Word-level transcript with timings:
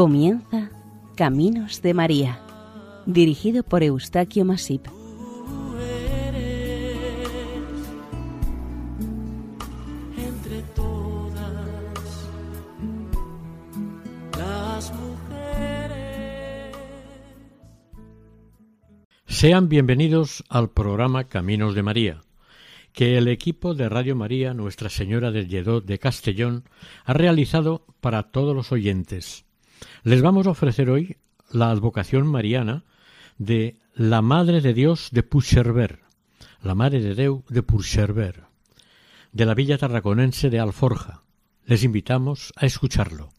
Comienza 0.00 0.70
Caminos 1.14 1.82
de 1.82 1.92
María, 1.92 2.40
dirigido 3.04 3.62
por 3.62 3.82
Eustaquio 3.82 4.46
Masip. 4.46 4.86
entre 10.16 10.62
todas 10.74 11.52
las 14.38 14.90
mujeres. 14.94 16.76
Sean 19.26 19.68
bienvenidos 19.68 20.42
al 20.48 20.70
programa 20.70 21.24
Caminos 21.24 21.74
de 21.74 21.82
María, 21.82 22.22
que 22.94 23.18
el 23.18 23.28
equipo 23.28 23.74
de 23.74 23.90
Radio 23.90 24.16
María 24.16 24.54
Nuestra 24.54 24.88
Señora 24.88 25.30
del 25.30 25.46
Lledó 25.46 25.82
de 25.82 25.98
Castellón 25.98 26.64
ha 27.04 27.12
realizado 27.12 27.84
para 28.00 28.22
todos 28.30 28.56
los 28.56 28.72
oyentes. 28.72 29.44
Les 30.02 30.22
vamos 30.22 30.46
a 30.46 30.50
ofrecer 30.50 30.90
hoy 30.90 31.16
la 31.50 31.70
advocación 31.70 32.26
mariana 32.26 32.84
de 33.38 33.76
la 33.94 34.22
Madre 34.22 34.60
de 34.60 34.74
Dios 34.74 35.08
de 35.12 35.22
Puigcerver, 35.22 36.00
la 36.62 36.74
Madre 36.74 37.00
de 37.00 37.14
Deu 37.14 37.44
de 37.48 37.62
Puigcerver, 37.62 38.44
de 39.32 39.46
la 39.46 39.54
villa 39.54 39.78
tarraconense 39.78 40.50
de 40.50 40.60
Alforja. 40.60 41.22
Les 41.64 41.84
invitamos 41.84 42.52
a 42.56 42.66
escucharlo. 42.66 43.30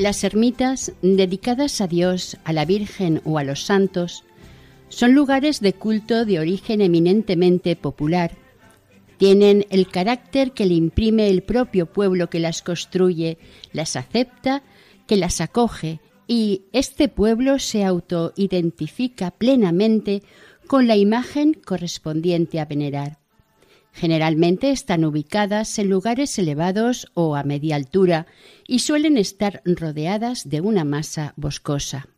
Las 0.00 0.24
ermitas, 0.24 0.94
dedicadas 1.02 1.82
a 1.82 1.86
Dios, 1.86 2.38
a 2.44 2.54
la 2.54 2.64
Virgen 2.64 3.20
o 3.26 3.36
a 3.36 3.44
los 3.44 3.64
santos, 3.66 4.24
son 4.88 5.12
lugares 5.12 5.60
de 5.60 5.74
culto 5.74 6.24
de 6.24 6.38
origen 6.38 6.80
eminentemente 6.80 7.76
popular. 7.76 8.32
Tienen 9.18 9.66
el 9.68 9.88
carácter 9.88 10.52
que 10.52 10.64
le 10.64 10.72
imprime 10.72 11.28
el 11.28 11.42
propio 11.42 11.84
pueblo 11.84 12.30
que 12.30 12.40
las 12.40 12.62
construye, 12.62 13.36
las 13.74 13.94
acepta, 13.94 14.62
que 15.06 15.16
las 15.16 15.42
acoge, 15.42 16.00
y 16.26 16.62
este 16.72 17.08
pueblo 17.08 17.58
se 17.58 17.84
autoidentifica 17.84 19.32
plenamente 19.32 20.22
con 20.66 20.88
la 20.88 20.96
imagen 20.96 21.52
correspondiente 21.52 22.58
a 22.58 22.64
venerar. 22.64 23.19
Generalmente 23.92 24.70
están 24.70 25.04
ubicadas 25.04 25.78
en 25.78 25.90
lugares 25.90 26.38
elevados 26.38 27.10
o 27.14 27.36
a 27.36 27.42
media 27.42 27.76
altura 27.76 28.26
y 28.66 28.80
suelen 28.80 29.18
estar 29.18 29.62
rodeadas 29.64 30.48
de 30.48 30.60
una 30.60 30.84
masa 30.84 31.34
boscosa. 31.36 32.08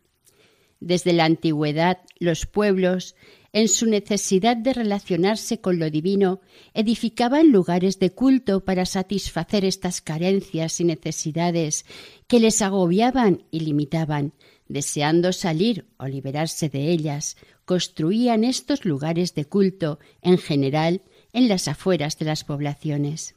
Desde 0.79 1.13
la 1.13 1.25
antigüedad, 1.25 1.99
los 2.19 2.45
pueblos, 2.45 3.15
en 3.53 3.67
su 3.67 3.85
necesidad 3.85 4.57
de 4.57 4.73
relacionarse 4.73 5.61
con 5.61 5.79
lo 5.79 5.89
divino, 5.89 6.41
edificaban 6.73 7.51
lugares 7.51 7.99
de 7.99 8.11
culto 8.11 8.65
para 8.65 8.85
satisfacer 8.85 9.63
estas 9.63 10.01
carencias 10.01 10.81
y 10.81 10.83
necesidades 10.83 11.85
que 12.27 12.39
les 12.39 12.61
agobiaban 12.61 13.45
y 13.51 13.61
limitaban. 13.61 14.33
Deseando 14.67 15.33
salir 15.33 15.85
o 15.97 16.07
liberarse 16.07 16.67
de 16.67 16.89
ellas, 16.89 17.37
construían 17.65 18.43
estos 18.43 18.85
lugares 18.85 19.35
de 19.35 19.45
culto, 19.45 19.99
en 20.21 20.37
general, 20.37 21.01
en 21.33 21.47
las 21.47 21.67
afueras 21.67 22.17
de 22.17 22.25
las 22.25 22.43
poblaciones. 22.43 23.35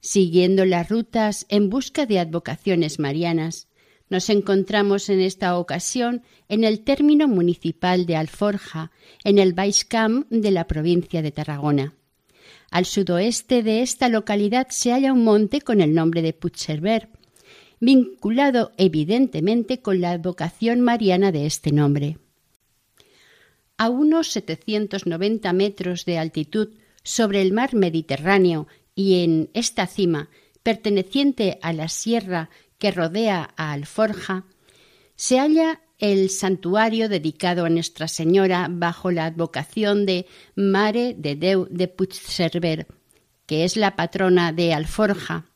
Siguiendo 0.00 0.64
las 0.64 0.88
rutas 0.88 1.44
en 1.48 1.68
busca 1.68 2.06
de 2.06 2.20
advocaciones 2.20 2.98
marianas, 2.98 3.68
nos 4.08 4.30
encontramos 4.30 5.10
en 5.10 5.20
esta 5.20 5.58
ocasión 5.58 6.22
en 6.48 6.64
el 6.64 6.80
término 6.80 7.28
municipal 7.28 8.06
de 8.06 8.16
Alforja, 8.16 8.90
en 9.24 9.38
el 9.38 9.52
Baixcamp 9.52 10.30
de 10.30 10.50
la 10.50 10.66
provincia 10.66 11.20
de 11.20 11.30
Tarragona. 11.30 11.94
Al 12.70 12.86
sudoeste 12.86 13.62
de 13.62 13.82
esta 13.82 14.08
localidad 14.08 14.68
se 14.70 14.92
halla 14.92 15.12
un 15.12 15.24
monte 15.24 15.60
con 15.60 15.80
el 15.80 15.94
nombre 15.94 16.22
de 16.22 16.32
Puigcerver, 16.32 17.10
vinculado 17.80 18.72
evidentemente 18.76 19.80
con 19.80 20.00
la 20.00 20.12
advocación 20.12 20.80
mariana 20.80 21.32
de 21.32 21.46
este 21.46 21.72
nombre. 21.72 22.18
A 23.78 23.88
unos 23.90 24.32
790 24.32 25.52
metros 25.52 26.04
de 26.04 26.18
altitud 26.18 26.70
sobre 27.04 27.40
el 27.40 27.52
mar 27.52 27.74
Mediterráneo 27.74 28.66
y 28.94 29.22
en 29.22 29.50
esta 29.54 29.86
cima, 29.86 30.30
perteneciente 30.64 31.58
a 31.62 31.72
la 31.72 31.88
sierra 31.88 32.50
que 32.78 32.90
rodea 32.90 33.54
a 33.56 33.72
Alforja, 33.72 34.44
se 35.14 35.38
halla 35.38 35.80
el 35.98 36.30
santuario 36.30 37.08
dedicado 37.08 37.64
a 37.64 37.70
Nuestra 37.70 38.08
Señora 38.08 38.66
bajo 38.68 39.12
la 39.12 39.26
advocación 39.26 40.06
de 40.06 40.26
Mare 40.56 41.14
de 41.16 41.36
Deu 41.36 41.66
de 41.70 41.86
Puigcerver, 41.86 42.86
que 43.46 43.64
es 43.64 43.76
la 43.76 43.94
patrona 43.94 44.52
de 44.52 44.74
Alforja. 44.74 45.46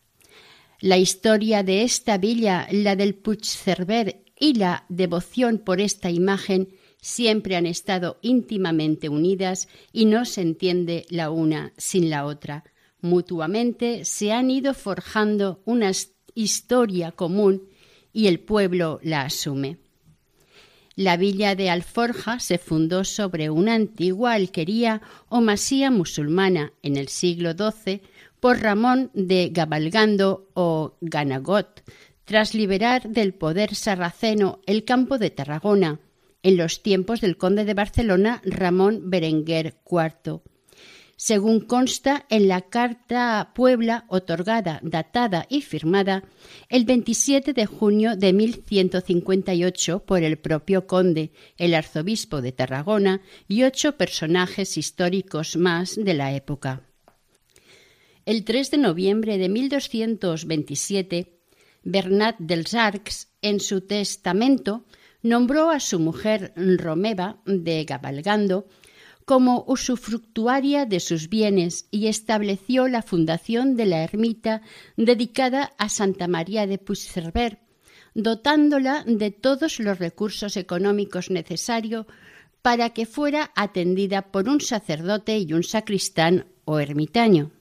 La 0.80 0.96
historia 0.96 1.62
de 1.62 1.82
esta 1.82 2.18
villa, 2.18 2.66
la 2.70 2.94
del 2.94 3.14
Puigcerver 3.14 4.24
y 4.38 4.54
la 4.54 4.84
devoción 4.88 5.58
por 5.58 5.80
esta 5.80 6.10
imagen 6.10 6.68
siempre 7.02 7.56
han 7.56 7.66
estado 7.66 8.18
íntimamente 8.22 9.10
unidas 9.10 9.68
y 9.92 10.06
no 10.06 10.24
se 10.24 10.40
entiende 10.40 11.04
la 11.10 11.28
una 11.28 11.74
sin 11.76 12.08
la 12.08 12.24
otra. 12.24 12.64
Mutuamente 13.02 14.06
se 14.06 14.32
han 14.32 14.50
ido 14.50 14.72
forjando 14.72 15.60
una 15.66 15.90
historia 16.34 17.12
común 17.12 17.68
y 18.12 18.28
el 18.28 18.40
pueblo 18.40 19.00
la 19.02 19.22
asume. 19.22 19.78
La 20.94 21.16
villa 21.16 21.54
de 21.54 21.70
Alforja 21.70 22.38
se 22.38 22.58
fundó 22.58 23.04
sobre 23.04 23.50
una 23.50 23.74
antigua 23.74 24.34
alquería 24.34 25.02
o 25.28 25.40
masía 25.40 25.90
musulmana 25.90 26.72
en 26.82 26.96
el 26.96 27.08
siglo 27.08 27.52
XII 27.52 28.02
por 28.38 28.60
Ramón 28.60 29.10
de 29.14 29.48
Gabalgando 29.48 30.50
o 30.54 30.96
Ganagot, 31.00 31.82
tras 32.24 32.54
liberar 32.54 33.08
del 33.08 33.34
poder 33.34 33.74
sarraceno 33.74 34.60
el 34.66 34.84
campo 34.84 35.18
de 35.18 35.30
Tarragona, 35.30 35.98
en 36.42 36.56
los 36.56 36.82
tiempos 36.82 37.20
del 37.20 37.36
conde 37.36 37.64
de 37.64 37.74
Barcelona 37.74 38.42
Ramón 38.44 39.10
Berenguer 39.10 39.74
IV. 39.90 40.42
Según 41.16 41.60
consta 41.60 42.26
en 42.30 42.48
la 42.48 42.62
Carta 42.62 43.52
Puebla 43.54 44.06
otorgada, 44.08 44.80
datada 44.82 45.46
y 45.48 45.62
firmada 45.62 46.24
el 46.68 46.84
27 46.84 47.52
de 47.52 47.66
junio 47.66 48.16
de 48.16 48.32
1158 48.32 50.00
por 50.04 50.24
el 50.24 50.38
propio 50.38 50.88
conde, 50.88 51.30
el 51.58 51.74
arzobispo 51.74 52.42
de 52.42 52.50
Tarragona 52.50 53.22
y 53.46 53.62
ocho 53.62 53.96
personajes 53.96 54.76
históricos 54.76 55.56
más 55.56 55.94
de 55.94 56.14
la 56.14 56.34
época. 56.34 56.82
El 58.24 58.44
3 58.44 58.72
de 58.72 58.78
noviembre 58.78 59.38
de 59.38 59.48
1227, 59.48 61.38
Bernat 61.84 62.36
dels 62.38 62.74
Arcs, 62.74 63.28
en 63.42 63.60
su 63.60 63.82
testamento, 63.82 64.84
nombró 65.22 65.70
a 65.70 65.80
su 65.80 65.98
mujer 65.98 66.52
Romeva 66.56 67.40
de 67.46 67.84
Gabalgando 67.84 68.66
como 69.24 69.64
usufructuaria 69.68 70.84
de 70.84 71.00
sus 71.00 71.28
bienes 71.28 71.86
y 71.90 72.08
estableció 72.08 72.88
la 72.88 73.02
fundación 73.02 73.76
de 73.76 73.86
la 73.86 74.02
ermita 74.02 74.62
dedicada 74.96 75.72
a 75.78 75.88
Santa 75.88 76.26
María 76.26 76.66
de 76.66 76.78
Puigcerver, 76.78 77.60
dotándola 78.14 79.04
de 79.06 79.30
todos 79.30 79.78
los 79.78 79.98
recursos 79.98 80.56
económicos 80.56 81.30
necesarios 81.30 82.06
para 82.62 82.90
que 82.90 83.06
fuera 83.06 83.52
atendida 83.54 84.22
por 84.32 84.48
un 84.48 84.60
sacerdote 84.60 85.38
y 85.38 85.52
un 85.52 85.62
sacristán 85.62 86.46
o 86.64 86.78
ermitaño. 86.78 87.52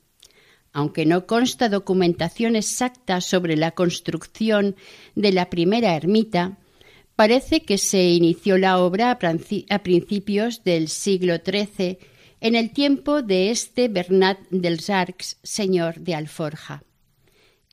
Aunque 0.74 1.06
no 1.06 1.28
consta 1.28 1.70
documentación 1.70 2.56
exacta 2.56 3.20
sobre 3.20 3.58
la 3.58 3.72
construcción 3.72 4.76
de 5.16 5.32
la 5.34 5.50
primera 5.50 5.96
ermita, 5.96 6.58
Parece 7.22 7.62
que 7.62 7.78
se 7.78 8.10
inició 8.10 8.58
la 8.58 8.80
obra 8.80 9.12
a 9.12 9.84
principios 9.84 10.64
del 10.64 10.88
siglo 10.88 11.36
XIII, 11.36 12.00
en 12.40 12.56
el 12.56 12.72
tiempo 12.72 13.22
de 13.22 13.52
este 13.52 13.90
Bernat 13.90 14.40
dels 14.50 14.90
Arcs, 14.90 15.38
señor 15.44 16.00
de 16.00 16.16
Alforja. 16.16 16.84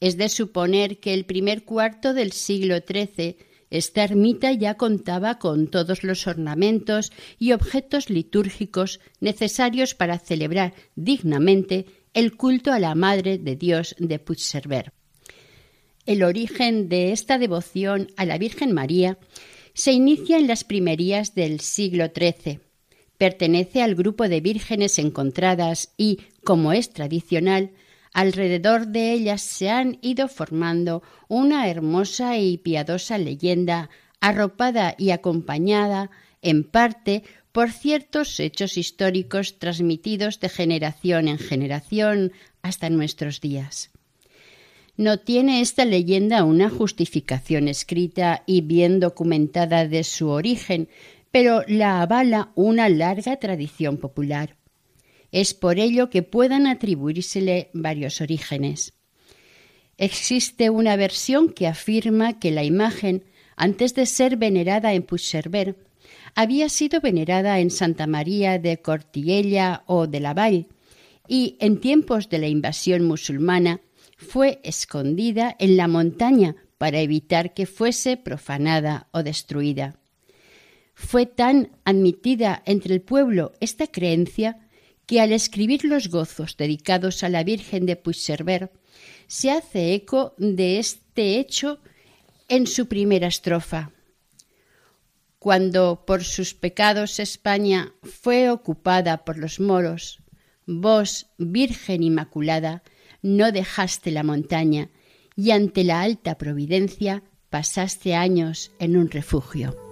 Es 0.01 0.19
de 0.19 0.29
suponer 0.29 1.01
que 1.01 1.15
el 1.15 1.25
primer 1.25 1.65
cuarto 1.65 2.13
del 2.13 2.33
siglo 2.33 2.77
XIII 2.87 3.39
esta 3.71 4.05
ermita 4.05 4.53
ya 4.53 4.75
contaba 4.75 5.39
con 5.39 5.69
todos 5.69 6.05
los 6.05 6.27
ornamentos 6.27 7.11
y 7.39 7.53
objetos 7.53 8.11
litúrgicos 8.11 9.01
necesarios 9.19 9.95
para 9.95 10.19
celebrar 10.19 10.75
dignamente 10.95 11.87
el 12.13 12.37
culto 12.37 12.71
a 12.71 12.79
la 12.79 12.95
Madre 12.95 13.39
de 13.39 13.57
Dios 13.57 13.97
de 13.99 14.19
Puigcerver. 14.19 14.93
El 16.09 16.23
origen 16.23 16.89
de 16.89 17.13
esta 17.13 17.37
devoción 17.37 18.09
a 18.17 18.25
la 18.25 18.39
Virgen 18.39 18.73
María 18.73 19.19
se 19.75 19.93
inicia 19.93 20.39
en 20.39 20.47
las 20.47 20.65
primerías 20.65 21.35
del 21.35 21.61
siglo 21.61 22.07
XIII. 22.07 22.61
Pertenece 23.19 23.83
al 23.83 23.95
grupo 23.95 24.27
de 24.27 24.41
vírgenes 24.41 24.99
encontradas 24.99 25.93
y, 25.99 26.21
como 26.45 26.73
es 26.73 26.95
tradicional, 26.95 27.73
alrededor 28.15 28.87
de 28.87 29.13
ellas 29.13 29.43
se 29.43 29.69
han 29.69 29.99
ido 30.01 30.29
formando 30.29 31.03
una 31.29 31.69
hermosa 31.69 32.39
y 32.39 32.57
piadosa 32.57 33.19
leyenda 33.19 33.91
arropada 34.19 34.95
y 34.97 35.11
acompañada, 35.11 36.11
en 36.41 36.65
parte, 36.65 37.23
por 37.53 37.71
ciertos 37.71 38.41
hechos 38.41 38.79
históricos 38.79 39.59
transmitidos 39.59 40.41
de 40.41 40.49
generación 40.49 41.29
en 41.29 41.37
generación 41.37 42.33
hasta 42.63 42.89
nuestros 42.89 43.43
días. 43.43 43.91
No 44.99 45.21
tiene 45.21 45.61
esta 45.61 45.85
leyenda 45.85 46.43
una 46.43 46.69
justificación 46.71 47.69
escrita 47.69 48.43
y 48.47 48.63
bien 48.63 48.99
documentada 48.99 49.87
de 49.87 50.03
su 50.03 50.29
origen, 50.29 50.89
pero 51.31 51.63
la 51.69 52.03
avala 52.03 52.51
una 52.57 52.89
larga 52.89 53.37
tradición 53.37 53.99
popular. 53.99 54.57
Es 55.31 55.55
por 55.55 55.79
ello 55.79 56.11
que 56.11 56.25
puedan 56.25 56.67
atribuírsele 56.67 57.71
varios 57.75 58.21
orígenes. 58.21 58.95
Existe 59.99 60.69
una 60.69 60.97
versión 60.97 61.53
que 61.53 61.69
afirma 61.69 62.41
que 62.41 62.51
la 62.51 62.65
imagen, 62.65 63.23
antes 63.55 63.95
de 63.95 64.05
ser 64.05 64.37
venerada 64.37 64.95
en 64.95 65.05
Puigcerver, 65.05 65.77
había 66.35 66.69
sido 66.69 67.01
venerada 67.01 67.61
en 67.61 67.71
Santa 67.71 68.09
María 68.09 68.59
de 68.59 68.79
Cortiella 68.79 69.85
o 69.87 70.09
de 70.09 70.19
la 70.19 70.35
Valle, 70.35 70.67
y 71.29 71.57
en 71.61 71.79
tiempos 71.79 72.29
de 72.29 72.39
la 72.39 72.49
invasión 72.49 73.05
musulmana 73.05 73.81
fue 74.19 74.61
escondida 74.65 75.55
en 75.61 75.77
la 75.77 75.87
montaña 75.87 76.57
para 76.77 77.01
evitar 77.01 77.55
que 77.55 77.67
fuese 77.67 78.17
profanada 78.17 79.07
o 79.13 79.23
destruida. 79.23 79.97
Fue 80.95 81.25
tan 81.25 81.71
admitida 81.85 82.63
entre 82.67 82.95
el 82.95 83.01
pueblo 83.01 83.53
esta 83.61 83.87
creencia 83.87 84.69
que 85.07 85.21
al 85.21 85.33
escribir 85.33 85.85
los 85.85 86.09
gozos 86.09 86.57
dedicados 86.57 87.23
a 87.23 87.29
la 87.29 87.45
Virgen 87.45 87.87
de 87.87 87.95
Puigcerver 87.95 88.73
se 89.29 89.53
hace 89.53 89.95
eco 89.95 90.35
de 90.37 90.81
este 90.81 91.39
hecho 91.39 91.79
en 92.49 92.67
su 92.67 92.89
primera 92.89 93.29
estrofa. 93.29 93.93
Cuando 95.39 96.05
por 96.05 96.25
sus 96.25 96.55
pecados 96.55 97.21
España 97.21 97.93
fue 98.03 98.51
ocupada 98.51 99.25
por 99.25 99.39
los 99.39 99.61
moros, 99.61 100.19
vos, 100.67 101.27
Virgen 101.39 102.03
Inmaculada, 102.03 102.83
no 103.37 103.53
dejaste 103.53 104.11
la 104.11 104.23
montaña 104.23 104.91
y 105.37 105.51
ante 105.51 105.85
la 105.85 106.01
alta 106.01 106.39
providencia 106.39 107.23
pasaste 107.51 108.15
años 108.15 108.73
en 108.79 108.97
un 108.97 109.11
refugio. 109.11 109.88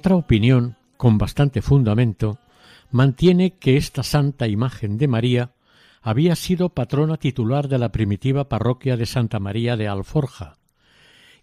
Otra 0.00 0.16
opinión, 0.16 0.78
con 0.96 1.18
bastante 1.18 1.60
fundamento, 1.60 2.38
mantiene 2.90 3.58
que 3.58 3.76
esta 3.76 4.02
santa 4.02 4.48
imagen 4.48 4.96
de 4.96 5.08
María 5.08 5.52
había 6.00 6.36
sido 6.36 6.70
patrona 6.70 7.18
titular 7.18 7.68
de 7.68 7.76
la 7.76 7.92
primitiva 7.92 8.48
parroquia 8.48 8.96
de 8.96 9.04
Santa 9.04 9.40
María 9.40 9.76
de 9.76 9.88
Alforja, 9.88 10.56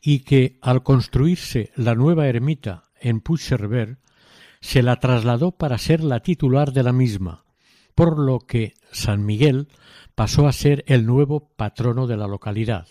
y 0.01 0.21
que, 0.21 0.57
al 0.63 0.81
construirse 0.81 1.71
la 1.75 1.93
nueva 1.93 2.25
ermita 2.25 2.85
en 2.99 3.21
Puigcerver, 3.21 3.99
se 4.59 4.81
la 4.81 4.95
trasladó 4.95 5.51
para 5.51 5.77
ser 5.77 6.03
la 6.03 6.21
titular 6.21 6.71
de 6.73 6.81
la 6.81 6.93
misma, 6.93 7.43
por 7.93 8.17
lo 8.17 8.39
que 8.39 8.73
San 8.91 9.23
Miguel 9.23 9.67
pasó 10.15 10.47
a 10.47 10.51
ser 10.51 10.83
el 10.87 11.05
nuevo 11.05 11.51
patrono 11.55 12.07
de 12.07 12.17
la 12.17 12.25
localidad. 12.25 12.87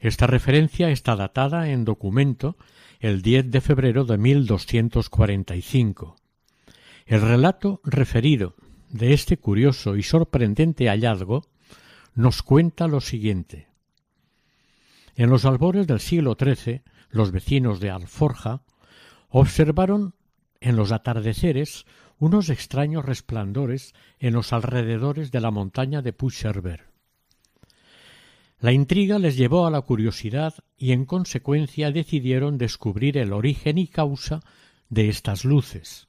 Esta 0.00 0.26
referencia 0.26 0.90
está 0.90 1.14
datada 1.14 1.70
en 1.70 1.84
documento 1.84 2.56
el 3.02 3.20
10 3.20 3.50
de 3.50 3.60
febrero 3.60 4.04
de 4.04 4.16
1245. 4.16 6.16
El 7.04 7.20
relato 7.20 7.80
referido 7.82 8.54
de 8.90 9.12
este 9.12 9.38
curioso 9.38 9.96
y 9.96 10.04
sorprendente 10.04 10.88
hallazgo 10.88 11.42
nos 12.14 12.44
cuenta 12.44 12.86
lo 12.86 13.00
siguiente. 13.00 13.66
En 15.16 15.30
los 15.30 15.44
albores 15.44 15.88
del 15.88 15.98
siglo 15.98 16.36
XIII, 16.38 16.82
los 17.10 17.32
vecinos 17.32 17.80
de 17.80 17.90
Alforja 17.90 18.62
observaron 19.30 20.14
en 20.60 20.76
los 20.76 20.92
atardeceres 20.92 21.86
unos 22.20 22.50
extraños 22.50 23.04
resplandores 23.04 23.94
en 24.20 24.34
los 24.34 24.52
alrededores 24.52 25.32
de 25.32 25.40
la 25.40 25.50
montaña 25.50 26.02
de 26.02 26.12
Puigcerver. 26.12 26.91
La 28.62 28.70
intriga 28.70 29.18
les 29.18 29.36
llevó 29.36 29.66
a 29.66 29.72
la 29.72 29.80
curiosidad 29.80 30.54
y 30.78 30.92
en 30.92 31.04
consecuencia 31.04 31.90
decidieron 31.90 32.58
descubrir 32.58 33.18
el 33.18 33.32
origen 33.32 33.76
y 33.76 33.88
causa 33.88 34.38
de 34.88 35.08
estas 35.08 35.44
luces. 35.44 36.06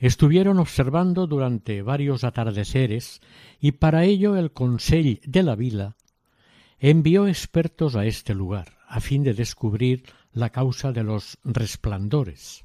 Estuvieron 0.00 0.58
observando 0.58 1.28
durante 1.28 1.80
varios 1.82 2.24
atardeceres 2.24 3.20
y 3.60 3.70
para 3.70 4.02
ello 4.02 4.36
el 4.36 4.50
Consell 4.50 5.20
de 5.24 5.42
la 5.44 5.54
Vila 5.54 5.94
envió 6.80 7.28
expertos 7.28 7.94
a 7.94 8.06
este 8.06 8.34
lugar 8.34 8.78
a 8.88 8.98
fin 8.98 9.22
de 9.22 9.32
descubrir 9.32 10.02
la 10.32 10.50
causa 10.50 10.90
de 10.90 11.04
los 11.04 11.38
resplandores. 11.44 12.64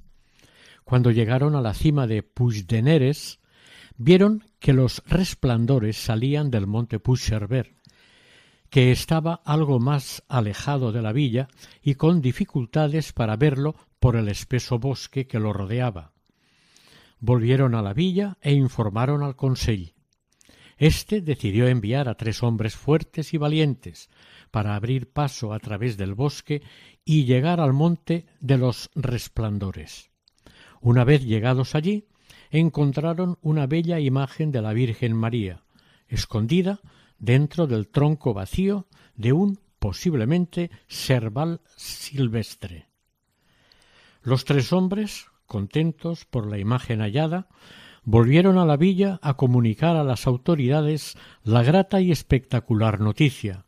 Cuando 0.85 1.11
llegaron 1.11 1.55
a 1.55 1.61
la 1.61 1.75
cima 1.75 2.07
de 2.07 2.23
Puigdeneres, 2.23 3.41
vieron 3.95 4.43
que 4.57 4.73
los 4.73 5.03
resplandores 5.05 5.97
salían 5.97 6.49
del 6.49 6.65
monte 6.65 6.97
Puigcerver 6.97 7.77
que 8.69 8.91
estaba 8.91 9.41
algo 9.45 9.79
más 9.79 10.23
alejado 10.27 10.91
de 10.91 11.01
la 11.01 11.13
villa 11.13 11.47
y 11.81 11.95
con 11.95 12.21
dificultades 12.21 13.13
para 13.13 13.35
verlo 13.35 13.75
por 13.99 14.15
el 14.15 14.27
espeso 14.27 14.79
bosque 14.79 15.27
que 15.27 15.39
lo 15.39 15.53
rodeaba. 15.53 16.13
Volvieron 17.19 17.75
a 17.75 17.81
la 17.81 17.93
villa 17.93 18.37
e 18.41 18.53
informaron 18.53 19.23
al 19.23 19.35
Consell. 19.35 19.93
Este 20.77 21.21
decidió 21.21 21.67
enviar 21.67 22.07
a 22.07 22.15
tres 22.15 22.43
hombres 22.43 22.75
fuertes 22.75 23.33
y 23.33 23.37
valientes 23.37 24.09
para 24.51 24.75
abrir 24.75 25.11
paso 25.11 25.53
a 25.53 25.59
través 25.59 25.97
del 25.97 26.13
bosque 26.13 26.61
y 27.03 27.25
llegar 27.25 27.59
al 27.59 27.73
monte 27.73 28.27
de 28.39 28.57
los 28.57 28.91
resplandores. 28.93 30.11
Una 30.79 31.03
vez 31.03 31.25
llegados 31.25 31.73
allí, 31.73 32.05
encontraron 32.51 33.39
una 33.41 33.65
bella 33.65 33.99
imagen 33.99 34.51
de 34.51 34.61
la 34.61 34.73
Virgen 34.73 35.13
María, 35.13 35.63
escondida 36.07 36.79
dentro 37.19 37.67
del 37.67 37.87
tronco 37.87 38.33
vacío 38.33 38.87
de 39.15 39.33
un 39.33 39.59
posiblemente 39.79 40.71
serval 40.87 41.61
silvestre. 41.75 42.87
Los 44.21 44.45
tres 44.45 44.73
hombres, 44.73 45.27
contentos 45.45 46.25
por 46.25 46.47
la 46.47 46.57
imagen 46.57 46.99
hallada, 46.99 47.47
volvieron 48.03 48.57
a 48.57 48.65
la 48.65 48.77
villa 48.77 49.19
a 49.21 49.35
comunicar 49.35 49.95
a 49.95 50.03
las 50.03 50.27
autoridades 50.27 51.17
la 51.43 51.63
grata 51.63 52.01
y 52.01 52.11
espectacular 52.11 52.99
noticia. 52.99 53.65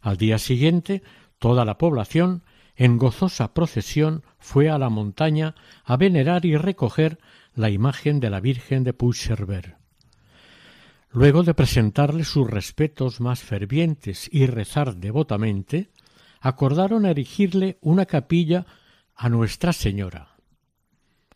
Al 0.00 0.16
día 0.16 0.38
siguiente, 0.38 1.02
toda 1.38 1.64
la 1.64 1.78
población, 1.78 2.42
en 2.76 2.98
gozosa 2.98 3.54
procesión, 3.54 4.22
fue 4.38 4.68
a 4.68 4.78
la 4.78 4.88
montaña 4.88 5.54
a 5.84 5.96
venerar 5.96 6.44
y 6.44 6.56
recoger 6.56 7.18
la 7.54 7.70
imagen 7.70 8.20
de 8.20 8.30
la 8.30 8.40
Virgen 8.40 8.84
de 8.84 8.92
Puigcerver. 8.92 9.77
Luego 11.10 11.42
de 11.42 11.54
presentarle 11.54 12.24
sus 12.24 12.48
respetos 12.48 13.20
más 13.20 13.40
fervientes 13.40 14.28
y 14.32 14.46
rezar 14.46 14.96
devotamente, 14.96 15.90
acordaron 16.40 17.06
erigirle 17.06 17.78
una 17.80 18.06
capilla 18.06 18.66
a 19.14 19.28
Nuestra 19.28 19.72
Señora. 19.72 20.36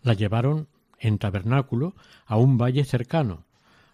La 0.03 0.15
llevaron 0.15 0.69
en 0.99 1.19
tabernáculo 1.19 1.95
a 2.27 2.37
un 2.37 2.59
valle 2.59 2.85
cercano, 2.85 3.47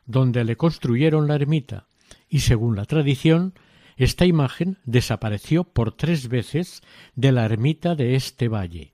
donde 0.05 0.45
le 0.45 0.57
construyeron 0.57 1.29
la 1.29 1.37
ermita, 1.37 1.87
y 2.29 2.41
según 2.41 2.77
la 2.77 2.85
tradición, 2.85 3.55
esta 3.97 4.27
imagen 4.27 4.79
desapareció 4.85 5.65
por 5.65 5.93
tres 5.93 6.29
veces 6.29 6.83
de 7.15 7.33
la 7.33 7.45
ermita 7.45 7.95
de 7.95 8.15
este 8.15 8.49
valle, 8.49 8.93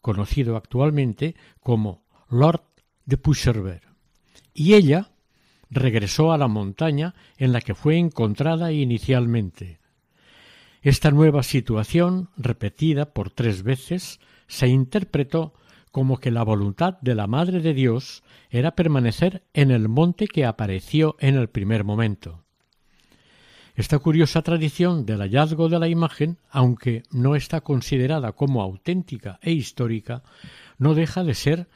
conocido 0.00 0.56
actualmente 0.56 1.34
como 1.60 2.04
Lord 2.28 2.62
de 3.06 3.18
Puigcerver, 3.18 3.82
y 4.54 4.74
ella 4.74 5.10
regresó 5.72 6.32
a 6.32 6.38
la 6.38 6.48
montaña 6.48 7.14
en 7.38 7.52
la 7.52 7.60
que 7.60 7.74
fue 7.74 7.96
encontrada 7.96 8.72
inicialmente. 8.72 9.78
Esta 10.82 11.10
nueva 11.10 11.42
situación, 11.42 12.28
repetida 12.36 13.12
por 13.12 13.30
tres 13.30 13.62
veces, 13.62 14.20
se 14.48 14.68
interpretó 14.68 15.54
como 15.90 16.18
que 16.18 16.30
la 16.30 16.42
voluntad 16.42 16.98
de 17.00 17.14
la 17.14 17.26
Madre 17.26 17.60
de 17.60 17.74
Dios 17.74 18.22
era 18.50 18.74
permanecer 18.74 19.42
en 19.54 19.70
el 19.70 19.88
monte 19.88 20.26
que 20.26 20.44
apareció 20.44 21.16
en 21.20 21.36
el 21.36 21.48
primer 21.48 21.84
momento. 21.84 22.42
Esta 23.74 23.98
curiosa 23.98 24.42
tradición 24.42 25.06
del 25.06 25.20
hallazgo 25.20 25.70
de 25.70 25.78
la 25.78 25.88
imagen, 25.88 26.36
aunque 26.50 27.04
no 27.10 27.34
está 27.34 27.62
considerada 27.62 28.32
como 28.32 28.60
auténtica 28.60 29.38
e 29.40 29.52
histórica, 29.52 30.22
no 30.76 30.94
deja 30.94 31.24
de 31.24 31.34
ser 31.34 31.68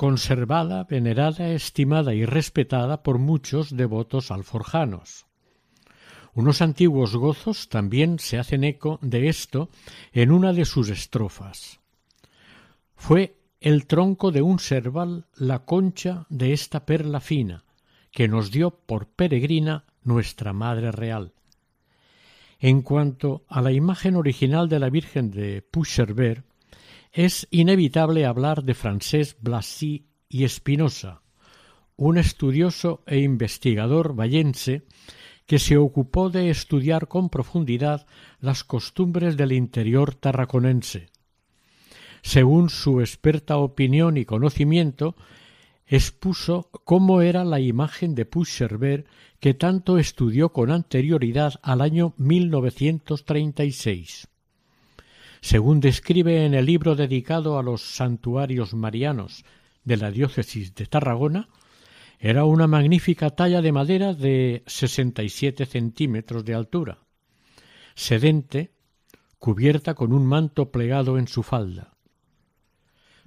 conservada, 0.00 0.84
venerada, 0.84 1.50
estimada 1.50 2.14
y 2.14 2.24
respetada 2.24 3.02
por 3.02 3.18
muchos 3.18 3.76
devotos 3.76 4.30
alforjanos. 4.30 5.26
Unos 6.32 6.62
antiguos 6.62 7.14
gozos 7.16 7.68
también 7.68 8.18
se 8.18 8.38
hacen 8.38 8.64
eco 8.64 8.98
de 9.02 9.28
esto 9.28 9.68
en 10.14 10.32
una 10.32 10.54
de 10.54 10.64
sus 10.64 10.88
estrofas. 10.88 11.80
Fue 12.96 13.36
el 13.60 13.86
tronco 13.86 14.30
de 14.30 14.40
un 14.40 14.58
serval 14.58 15.26
la 15.36 15.66
concha 15.66 16.24
de 16.30 16.54
esta 16.54 16.86
perla 16.86 17.20
fina, 17.20 17.64
que 18.10 18.26
nos 18.26 18.50
dio 18.50 18.70
por 18.70 19.06
peregrina 19.06 19.84
nuestra 20.02 20.54
Madre 20.54 20.92
Real. 20.92 21.34
En 22.58 22.80
cuanto 22.80 23.44
a 23.48 23.60
la 23.60 23.70
imagen 23.70 24.16
original 24.16 24.66
de 24.70 24.78
la 24.78 24.88
Virgen 24.88 25.30
de 25.30 25.60
Pucherber, 25.60 26.44
es 27.12 27.48
inevitable 27.50 28.24
hablar 28.24 28.62
de 28.62 28.74
Francés 28.74 29.36
Blasi 29.40 30.06
y 30.28 30.44
Espinosa, 30.44 31.22
un 31.96 32.18
estudioso 32.18 33.02
e 33.06 33.18
investigador 33.18 34.14
vallense 34.14 34.84
que 35.46 35.58
se 35.58 35.76
ocupó 35.76 36.30
de 36.30 36.50
estudiar 36.50 37.08
con 37.08 37.28
profundidad 37.28 38.06
las 38.38 38.62
costumbres 38.62 39.36
del 39.36 39.50
interior 39.52 40.14
tarraconense. 40.14 41.08
Según 42.22 42.70
su 42.70 43.00
experta 43.00 43.56
opinión 43.56 44.16
y 44.16 44.24
conocimiento, 44.24 45.16
expuso 45.86 46.70
cómo 46.84 47.22
era 47.22 47.44
la 47.44 47.58
imagen 47.58 48.14
de 48.14 48.26
Pucherber 48.26 49.06
que 49.40 49.54
tanto 49.54 49.98
estudió 49.98 50.52
con 50.52 50.70
anterioridad 50.70 51.54
al 51.62 51.80
año 51.80 52.14
1936. 52.18 54.29
Según 55.40 55.80
describe 55.80 56.44
en 56.44 56.54
el 56.54 56.66
libro 56.66 56.94
dedicado 56.94 57.58
a 57.58 57.62
los 57.62 57.82
santuarios 57.82 58.74
marianos 58.74 59.44
de 59.84 59.96
la 59.96 60.10
diócesis 60.10 60.74
de 60.74 60.86
Tarragona, 60.86 61.48
era 62.18 62.44
una 62.44 62.66
magnífica 62.66 63.30
talla 63.30 63.62
de 63.62 63.72
madera 63.72 64.12
de 64.12 64.62
sesenta 64.66 65.22
y 65.22 65.30
siete 65.30 65.64
centímetros 65.64 66.44
de 66.44 66.54
altura, 66.54 66.98
sedente, 67.94 68.74
cubierta 69.38 69.94
con 69.94 70.12
un 70.12 70.26
manto 70.26 70.70
plegado 70.70 71.16
en 71.16 71.26
su 71.26 71.42
falda. 71.42 71.96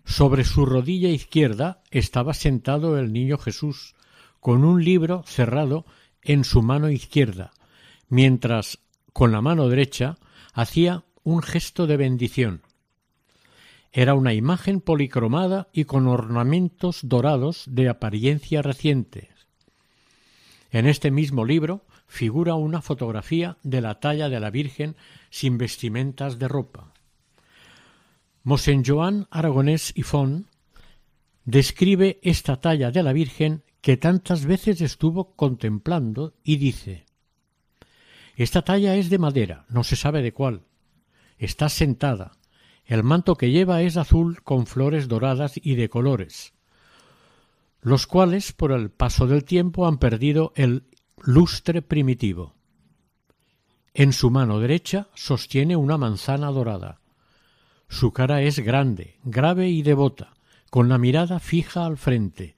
Sobre 0.05 0.43
su 0.43 0.65
rodilla 0.67 1.09
izquierda 1.09 1.81
estaba 1.89 2.35
sentado 2.35 2.99
el 2.99 3.11
niño 3.11 3.39
Jesús, 3.39 3.95
con 4.39 4.63
un 4.63 4.83
libro 4.83 5.23
cerrado 5.25 5.85
en 6.21 6.43
su 6.43 6.61
mano 6.61 6.89
izquierda, 6.89 7.51
mientras 8.09 8.77
con 9.11 9.31
la 9.31 9.41
mano 9.41 9.69
derecha 9.69 10.17
hacía 10.53 11.03
un 11.23 11.41
gesto 11.41 11.87
de 11.87 11.97
bendición. 11.97 12.61
Era 13.91 14.15
una 14.15 14.33
imagen 14.33 14.81
policromada 14.81 15.69
y 15.71 15.85
con 15.85 16.07
ornamentos 16.07 17.01
dorados 17.03 17.63
de 17.67 17.89
apariencia 17.89 18.61
reciente. 18.61 19.29
En 20.71 20.87
este 20.87 21.11
mismo 21.11 21.45
libro 21.45 21.85
figura 22.07 22.55
una 22.55 22.81
fotografía 22.81 23.57
de 23.63 23.81
la 23.81 23.99
talla 23.99 24.29
de 24.29 24.39
la 24.39 24.49
Virgen 24.49 24.95
sin 25.29 25.57
vestimentas 25.57 26.39
de 26.39 26.47
ropa. 26.47 26.93
Mosén 28.43 28.83
Joan 28.83 29.27
Aragonés 29.31 29.93
y 29.95 30.03
Font 30.03 30.47
describe 31.45 32.19
esta 32.23 32.59
talla 32.59 32.91
de 32.91 33.03
la 33.03 33.13
Virgen 33.13 33.63
que 33.81 33.97
tantas 33.97 34.45
veces 34.45 34.81
estuvo 34.81 35.35
contemplando 35.35 36.33
y 36.43 36.57
dice 36.57 37.05
Esta 38.35 38.63
talla 38.63 38.95
es 38.95 39.09
de 39.09 39.19
madera, 39.19 39.65
no 39.69 39.83
se 39.83 39.95
sabe 39.95 40.21
de 40.21 40.33
cuál. 40.33 40.63
Está 41.37 41.69
sentada, 41.69 42.31
el 42.85 43.03
manto 43.03 43.35
que 43.35 43.51
lleva 43.51 43.81
es 43.81 43.97
azul 43.97 44.41
con 44.43 44.67
flores 44.67 45.07
doradas 45.07 45.53
y 45.55 45.75
de 45.75 45.89
colores, 45.89 46.53
los 47.81 48.07
cuales 48.07 48.51
por 48.51 48.71
el 48.71 48.89
paso 48.89 49.27
del 49.27 49.45
tiempo 49.45 49.87
han 49.87 49.97
perdido 49.97 50.51
el 50.55 50.83
lustre 51.17 51.81
primitivo. 51.81 52.55
En 53.93 54.11
su 54.11 54.31
mano 54.31 54.59
derecha 54.59 55.07
sostiene 55.13 55.75
una 55.75 55.97
manzana 55.97 56.47
dorada. 56.47 56.99
Su 57.87 58.11
cara 58.11 58.41
es 58.41 58.59
grande, 58.59 59.19
grave 59.23 59.69
y 59.69 59.83
devota, 59.83 60.33
con 60.69 60.89
la 60.89 60.97
mirada 60.97 61.39
fija 61.39 61.85
al 61.85 61.97
frente. 61.97 62.55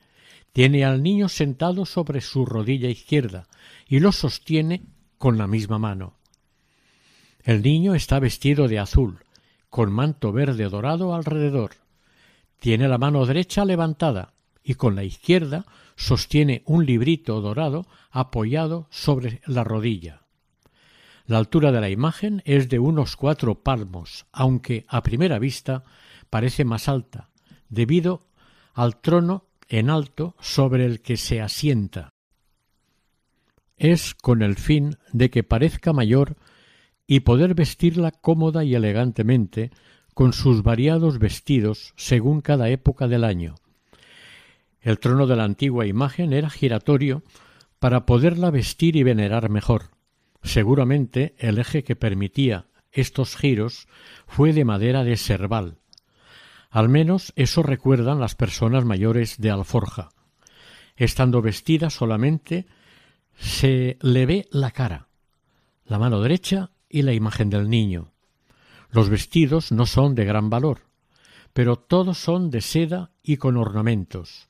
Tiene 0.53 0.85
al 0.85 1.03
niño 1.03 1.27
sentado 1.27 1.85
sobre 1.85 2.21
su 2.21 2.45
rodilla 2.45 2.87
izquierda 2.87 3.47
y 3.87 3.99
lo 3.99 4.13
sostiene 4.13 4.85
con 5.17 5.37
la 5.37 5.47
misma 5.47 5.77
mano. 5.77 6.15
El 7.45 7.61
niño 7.61 7.93
está 7.93 8.19
vestido 8.19 8.67
de 8.67 8.79
azul, 8.79 9.19
con 9.69 9.91
manto 9.91 10.31
verde 10.31 10.67
dorado 10.67 11.13
alrededor. 11.13 11.73
Tiene 12.59 12.87
la 12.87 12.97
mano 12.97 13.23
derecha 13.27 13.65
levantada 13.65 14.33
y 14.63 14.73
con 14.73 14.95
la 14.95 15.03
izquierda 15.03 15.63
sostiene 15.95 16.63
un 16.65 16.87
librito 16.87 17.39
dorado 17.41 17.85
apoyado 18.09 18.87
sobre 18.89 19.41
la 19.45 19.63
rodilla. 19.63 20.23
La 21.27 21.37
altura 21.37 21.71
de 21.71 21.81
la 21.81 21.89
imagen 21.91 22.41
es 22.45 22.67
de 22.67 22.79
unos 22.79 23.15
cuatro 23.15 23.61
palmos, 23.61 24.25
aunque 24.31 24.85
a 24.87 25.03
primera 25.03 25.37
vista 25.37 25.83
parece 26.31 26.65
más 26.65 26.89
alta, 26.89 27.29
debido 27.69 28.25
al 28.73 28.99
trono 29.01 29.45
en 29.69 29.91
alto 29.91 30.35
sobre 30.39 30.85
el 30.85 30.99
que 30.99 31.15
se 31.15 31.41
asienta. 31.41 32.09
Es 33.77 34.15
con 34.15 34.41
el 34.41 34.55
fin 34.55 34.97
de 35.13 35.29
que 35.29 35.43
parezca 35.43 35.93
mayor 35.93 36.37
y 37.07 37.21
poder 37.21 37.53
vestirla 37.53 38.11
cómoda 38.11 38.63
y 38.63 38.75
elegantemente 38.75 39.71
con 40.13 40.33
sus 40.33 40.63
variados 40.63 41.19
vestidos 41.19 41.93
según 41.95 42.41
cada 42.41 42.69
época 42.69 43.07
del 43.07 43.23
año. 43.23 43.55
El 44.81 44.99
trono 44.99 45.27
de 45.27 45.35
la 45.35 45.43
antigua 45.43 45.85
imagen 45.85 46.31
era 46.33 46.49
giratorio 46.49 47.23
para 47.79 48.05
poderla 48.05 48.51
vestir 48.51 48.95
y 48.95 49.03
venerar 49.03 49.49
mejor. 49.49 49.91
Seguramente 50.41 51.35
el 51.37 51.57
eje 51.57 51.83
que 51.83 51.95
permitía 51.95 52.67
estos 52.91 53.35
giros 53.35 53.87
fue 54.25 54.53
de 54.53 54.63
madera 54.63 55.03
de 55.03 55.17
serval. 55.17 55.79
Al 56.69 56.87
menos 56.87 57.33
eso 57.35 57.63
recuerdan 57.63 58.19
las 58.19 58.35
personas 58.35 58.85
mayores 58.85 59.37
de 59.39 59.51
Alforja. 59.51 60.09
Estando 60.95 61.41
vestida 61.41 61.89
solamente 61.89 62.67
se 63.37 63.97
le 64.01 64.25
ve 64.25 64.47
la 64.51 64.71
cara, 64.71 65.07
la 65.85 65.99
mano 65.99 66.21
derecha 66.21 66.71
y 66.95 67.01
la 67.01 67.11
imagen 67.11 67.49
del 67.49 67.69
niño. 67.69 68.13
Los 68.89 69.09
vestidos 69.09 69.73
no 69.73 69.85
son 69.85 70.15
de 70.15 70.23
gran 70.23 70.49
valor, 70.49 70.83
pero 71.51 71.75
todos 71.75 72.17
son 72.17 72.49
de 72.49 72.61
seda 72.61 73.11
y 73.21 73.35
con 73.35 73.57
ornamentos. 73.57 74.47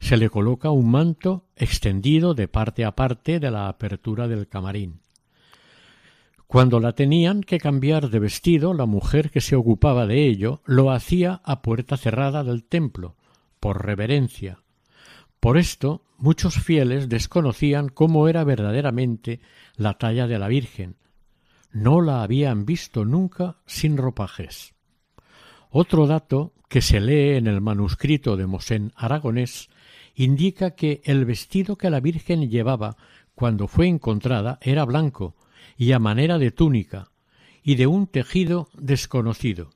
Se 0.00 0.16
le 0.16 0.30
coloca 0.30 0.70
un 0.70 0.90
manto 0.90 1.44
extendido 1.56 2.32
de 2.32 2.48
parte 2.48 2.86
a 2.86 2.92
parte 2.92 3.38
de 3.38 3.50
la 3.50 3.68
apertura 3.68 4.28
del 4.28 4.48
camarín. 4.48 5.02
Cuando 6.46 6.80
la 6.80 6.94
tenían 6.94 7.42
que 7.42 7.58
cambiar 7.58 8.08
de 8.08 8.18
vestido, 8.18 8.72
la 8.72 8.86
mujer 8.86 9.30
que 9.30 9.42
se 9.42 9.54
ocupaba 9.54 10.06
de 10.06 10.26
ello 10.26 10.62
lo 10.64 10.90
hacía 10.90 11.42
a 11.44 11.60
puerta 11.60 11.98
cerrada 11.98 12.44
del 12.44 12.64
templo, 12.64 13.14
por 13.60 13.84
reverencia. 13.84 14.62
Por 15.38 15.58
esto, 15.58 16.00
muchos 16.16 16.54
fieles 16.54 17.10
desconocían 17.10 17.90
cómo 17.90 18.26
era 18.26 18.42
verdaderamente 18.42 19.40
la 19.76 19.98
talla 19.98 20.26
de 20.26 20.38
la 20.38 20.48
Virgen, 20.48 20.96
no 21.72 22.00
la 22.00 22.22
habían 22.22 22.64
visto 22.64 23.04
nunca 23.04 23.56
sin 23.66 23.96
ropajes. 23.96 24.74
Otro 25.70 26.06
dato 26.06 26.52
que 26.68 26.80
se 26.80 27.00
lee 27.00 27.36
en 27.36 27.46
el 27.46 27.60
manuscrito 27.60 28.36
de 28.36 28.46
Mosén 28.46 28.92
Aragonés 28.96 29.68
indica 30.14 30.72
que 30.72 31.00
el 31.04 31.24
vestido 31.24 31.76
que 31.76 31.90
la 31.90 32.00
Virgen 32.00 32.50
llevaba 32.50 32.96
cuando 33.34 33.68
fue 33.68 33.86
encontrada 33.86 34.58
era 34.62 34.84
blanco 34.84 35.36
y 35.76 35.92
a 35.92 35.98
manera 35.98 36.38
de 36.38 36.50
túnica 36.50 37.10
y 37.62 37.76
de 37.76 37.86
un 37.86 38.06
tejido 38.06 38.68
desconocido. 38.76 39.70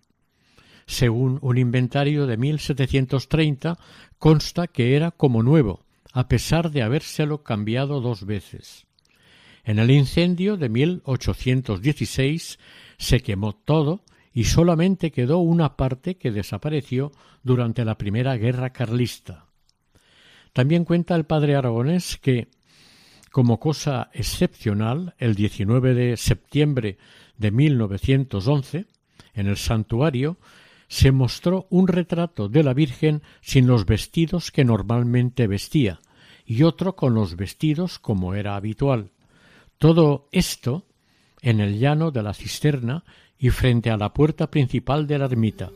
Según 0.86 1.38
un 1.42 1.58
inventario 1.58 2.26
de 2.26 2.36
1730 2.36 3.78
consta 4.18 4.66
que 4.66 4.96
era 4.96 5.10
como 5.10 5.42
nuevo, 5.42 5.84
a 6.12 6.28
pesar 6.28 6.70
de 6.70 6.82
habérselo 6.82 7.42
cambiado 7.42 8.00
dos 8.00 8.26
veces. 8.26 8.86
En 9.64 9.78
el 9.78 9.90
incendio 9.90 10.56
de 10.56 10.68
1816 10.68 12.58
se 12.98 13.20
quemó 13.20 13.54
todo 13.54 14.02
y 14.32 14.44
solamente 14.44 15.12
quedó 15.12 15.38
una 15.38 15.76
parte 15.76 16.16
que 16.16 16.32
desapareció 16.32 17.12
durante 17.42 17.84
la 17.84 17.96
primera 17.98 18.36
guerra 18.36 18.70
carlista. 18.70 19.46
También 20.52 20.84
cuenta 20.84 21.14
el 21.14 21.24
padre 21.24 21.54
aragonés 21.54 22.18
que, 22.18 22.48
como 23.30 23.60
cosa 23.60 24.10
excepcional, 24.12 25.14
el 25.18 25.34
19 25.34 25.94
de 25.94 26.16
septiembre 26.16 26.98
de 27.36 27.50
1911, 27.50 28.86
en 29.34 29.46
el 29.46 29.56
santuario, 29.56 30.38
se 30.88 31.10
mostró 31.10 31.66
un 31.70 31.88
retrato 31.88 32.48
de 32.48 32.62
la 32.62 32.74
Virgen 32.74 33.22
sin 33.40 33.66
los 33.66 33.86
vestidos 33.86 34.50
que 34.50 34.64
normalmente 34.64 35.46
vestía 35.46 36.00
y 36.44 36.64
otro 36.64 36.96
con 36.96 37.14
los 37.14 37.36
vestidos 37.36 37.98
como 37.98 38.34
era 38.34 38.56
habitual. 38.56 39.10
Todo 39.82 40.28
esto 40.30 40.84
en 41.40 41.58
el 41.58 41.80
llano 41.80 42.12
de 42.12 42.22
la 42.22 42.34
cisterna 42.34 43.02
y 43.36 43.50
frente 43.50 43.90
a 43.90 43.96
la 43.96 44.12
puerta 44.12 44.48
principal 44.48 45.08
de 45.08 45.18
la 45.18 45.24
ermita. 45.24 45.72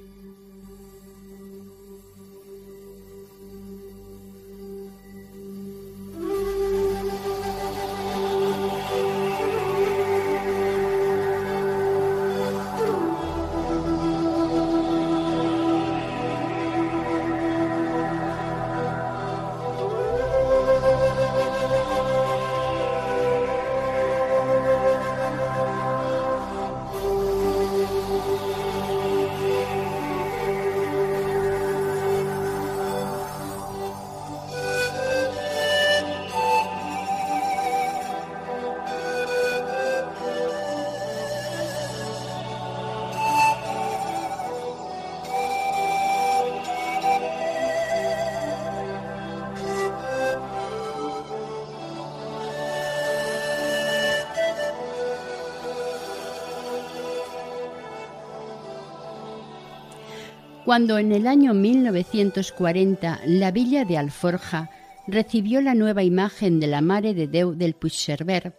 Cuando 60.77 60.99
en 60.99 61.13
el 61.13 61.27
año 61.27 61.55
1940 61.55 63.21
la 63.25 63.51
villa 63.51 63.87
de 63.87 63.97
Alforja 63.97 64.69
recibió 65.07 65.63
la 65.63 65.75
nueva 65.75 66.03
imagen 66.03 66.61
de 66.61 66.67
la 66.67 66.83
Mare 66.83 67.15
de 67.15 67.27
Déu 67.27 67.55
del 67.55 67.73
Puigcerver, 67.73 68.53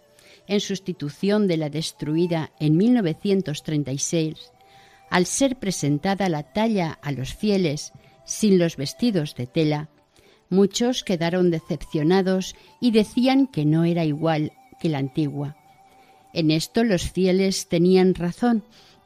en 0.47 0.59
sustitución 0.59 1.47
de 1.47 1.57
la 1.57 1.69
destruida 1.69 2.49
en 2.59 2.75
1936, 2.75 4.51
al 5.11 5.27
ser 5.27 5.59
presentada 5.59 6.27
la 6.27 6.41
talla 6.41 6.97
a 7.03 7.11
los 7.11 7.35
fieles 7.35 7.93
sin 8.25 8.57
los 8.57 8.77
vestidos 8.77 9.35
de 9.35 9.45
tela, 9.45 9.89
muchos 10.49 11.03
quedaron 11.03 11.51
decepcionados 11.51 12.55
y 12.81 12.89
decían 12.89 13.45
que 13.45 13.63
no 13.63 13.83
era 13.85 14.05
igual 14.05 14.53
que 14.79 14.89
la 14.89 14.97
antigua. 14.97 15.55
En 16.33 16.49
esto 16.49 16.83
los 16.83 17.11
fieles 17.11 17.69
tenían 17.69 18.15
razón, 18.15 18.63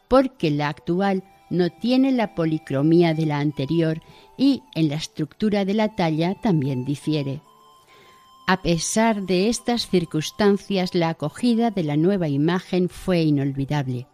porque 0.08 0.50
la 0.50 0.70
actual 0.70 1.26
no 1.52 1.70
tiene 1.70 2.12
la 2.12 2.34
policromía 2.34 3.14
de 3.14 3.28
la 3.28 3.40
anterior 3.40 4.02
y 4.38 4.64
en 4.74 4.90
la 4.90 4.96
estructura 4.96 5.66
de 5.66 5.76
la 5.76 5.90
talla 5.90 6.34
también 6.42 6.86
difiere. 6.86 7.42
A 8.48 8.62
pesar 8.62 9.22
de 9.24 9.50
estas 9.50 9.88
circunstancias, 9.88 10.96
la 10.96 11.10
acogida 11.10 11.70
de 11.70 11.84
la 11.84 11.96
nueva 11.96 12.28
imagen 12.28 12.90
fue 12.90 13.22
inolvidable. 13.22 14.08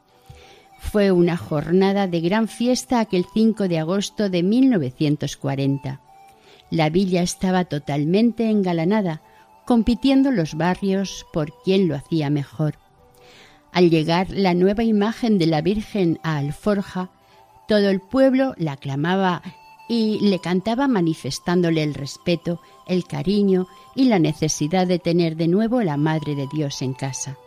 Fue 0.80 1.12
una 1.12 1.38
jornada 1.38 2.08
de 2.08 2.22
gran 2.22 2.48
fiesta 2.48 3.00
aquel 3.00 3.26
5 3.34 3.68
de 3.68 3.80
agosto 3.80 4.30
de 4.30 4.44
1940. 4.44 6.02
La 6.70 6.90
villa 6.90 7.22
estaba 7.22 7.66
totalmente 7.66 8.50
engalanada, 8.50 9.22
compitiendo 9.66 10.32
los 10.32 10.56
barrios 10.56 11.26
por 11.34 11.54
quién 11.64 11.88
lo 11.88 11.96
hacía 11.96 12.30
mejor. 12.30 12.76
Al 13.72 13.90
llegar 13.90 14.30
la 14.30 14.54
nueva 14.54 14.84
imagen 14.84 15.38
de 15.38 15.48
la 15.48 15.62
Virgen 15.62 16.20
a 16.24 16.38
Alforja, 16.38 17.10
todo 17.68 17.90
el 17.90 18.00
pueblo 18.00 18.54
la 18.58 18.74
aclamaba 18.74 19.42
y 19.88 20.20
le 20.20 20.40
cantaba 20.40 20.88
manifestándole 20.88 21.84
el 21.84 21.94
respeto, 21.94 22.62
el 22.88 23.06
cariño 23.06 23.68
y 23.96 24.06
la 24.06 24.20
necesidad 24.20 24.88
de 24.88 25.00
tener 25.00 25.36
de 25.36 25.48
nuevo 25.48 25.82
la 25.82 25.98
Madre 25.98 26.36
de 26.36 26.48
Dios 26.52 26.82
en 26.82 26.94
casa. 26.94 27.38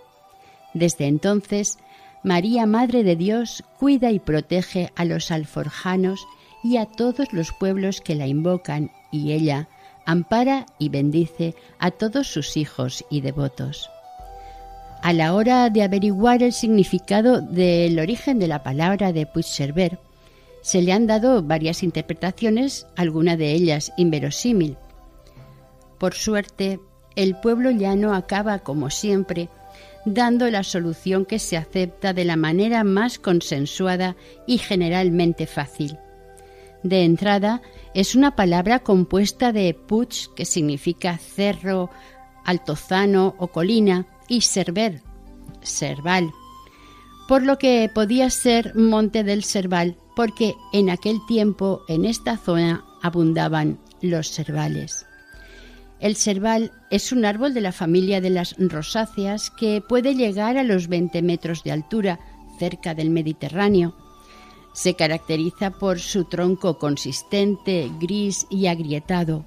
Desde 0.73 1.07
entonces, 1.07 1.79
María 2.23 2.67
Madre 2.67 3.03
de 3.03 3.17
Dios 3.17 3.65
cuida 3.79 4.11
y 4.11 4.19
protege 4.19 4.93
a 4.95 5.05
los 5.05 5.31
alforjanos 5.31 6.27
y 6.63 6.77
a 6.77 6.87
todos 6.87 7.33
los 7.33 7.53
pueblos 7.53 8.01
que 8.01 8.15
la 8.15 8.27
invocan 8.27 8.91
y 9.11 9.33
ella 9.33 9.69
ampara 10.07 10.67
y 10.79 10.89
bendice 10.89 11.55
a 11.79 11.91
todos 11.91 12.27
sus 12.27 12.57
hijos 12.57 13.05
y 13.11 13.21
devotos. 13.21 13.89
A 15.03 15.13
la 15.13 15.35
hora 15.35 15.71
de 15.71 15.83
averiguar 15.83 16.43
el 16.43 16.53
significado 16.53 17.41
del 17.41 17.99
origen 17.99 18.39
de 18.39 18.49
la 18.49 18.63
palabra 18.63 19.13
de 19.13 19.25
Puigcerver, 19.25 19.99
se 20.63 20.83
le 20.83 20.93
han 20.93 21.07
dado 21.07 21.43
varias 21.43 21.83
interpretaciones, 21.83 22.87
alguna 22.97 23.37
de 23.37 23.53
ellas 23.53 23.93
inverosímil. 23.97 24.77
Por 25.99 26.15
suerte, 26.15 26.81
el 27.17 27.37
pueblo 27.37 27.71
llano 27.71 28.15
acaba, 28.15 28.61
como 28.61 28.91
siempre, 28.91 29.49
dando 30.05 30.51
la 30.51 30.63
solución 30.63 31.25
que 31.25 31.39
se 31.39 31.57
acepta 31.57 32.13
de 32.13 32.25
la 32.25 32.37
manera 32.37 32.85
más 32.85 33.19
consensuada 33.19 34.17
y 34.47 34.59
generalmente 34.59 35.47
fácil. 35.47 35.99
De 36.83 37.05
entrada, 37.05 37.61
es 37.95 38.15
una 38.15 38.37
palabra 38.37 38.79
compuesta 38.79 39.53
de 39.53 39.75
puch, 39.75 40.29
que 40.35 40.47
significa 40.47 41.19
cerro, 41.19 41.91
altozano 42.45 43.35
o 43.39 43.49
colina, 43.49 44.07
y 44.29 44.43
server, 44.43 45.03
serval, 45.61 46.31
por 47.31 47.43
lo 47.43 47.59
que 47.59 47.91
podía 47.95 48.31
ser 48.31 48.75
Monte 48.75 49.23
del 49.23 49.45
Serval, 49.45 49.97
porque 50.15 50.57
en 50.73 50.91
aquel 50.91 51.25
tiempo 51.27 51.83
en 51.89 52.05
esta 52.05 52.37
zona 52.37 52.85
abundaban 53.03 53.79
los 54.01 54.31
cervales. 54.31 55.07
El 56.01 56.17
cerval 56.17 56.73
es 56.91 57.13
un 57.13 57.27
árbol 57.27 57.53
de 57.53 57.61
la 57.61 57.73
familia 57.73 58.21
de 58.21 58.31
las 58.31 58.57
rosáceas 58.59 59.51
que 59.51 59.83
puede 59.87 60.15
llegar 60.15 60.57
a 60.57 60.65
los 60.65 60.89
20 60.89 61.21
metros 61.21 61.63
de 61.63 61.73
altura 61.73 62.19
cerca 62.59 62.95
del 62.95 63.11
Mediterráneo. 63.11 63.95
Se 64.73 64.95
caracteriza 64.95 65.71
por 65.71 65.99
su 65.99 66.25
tronco 66.25 66.79
consistente, 66.79 67.91
gris 68.01 68.47
y 68.51 68.67
agrietado. 68.67 69.45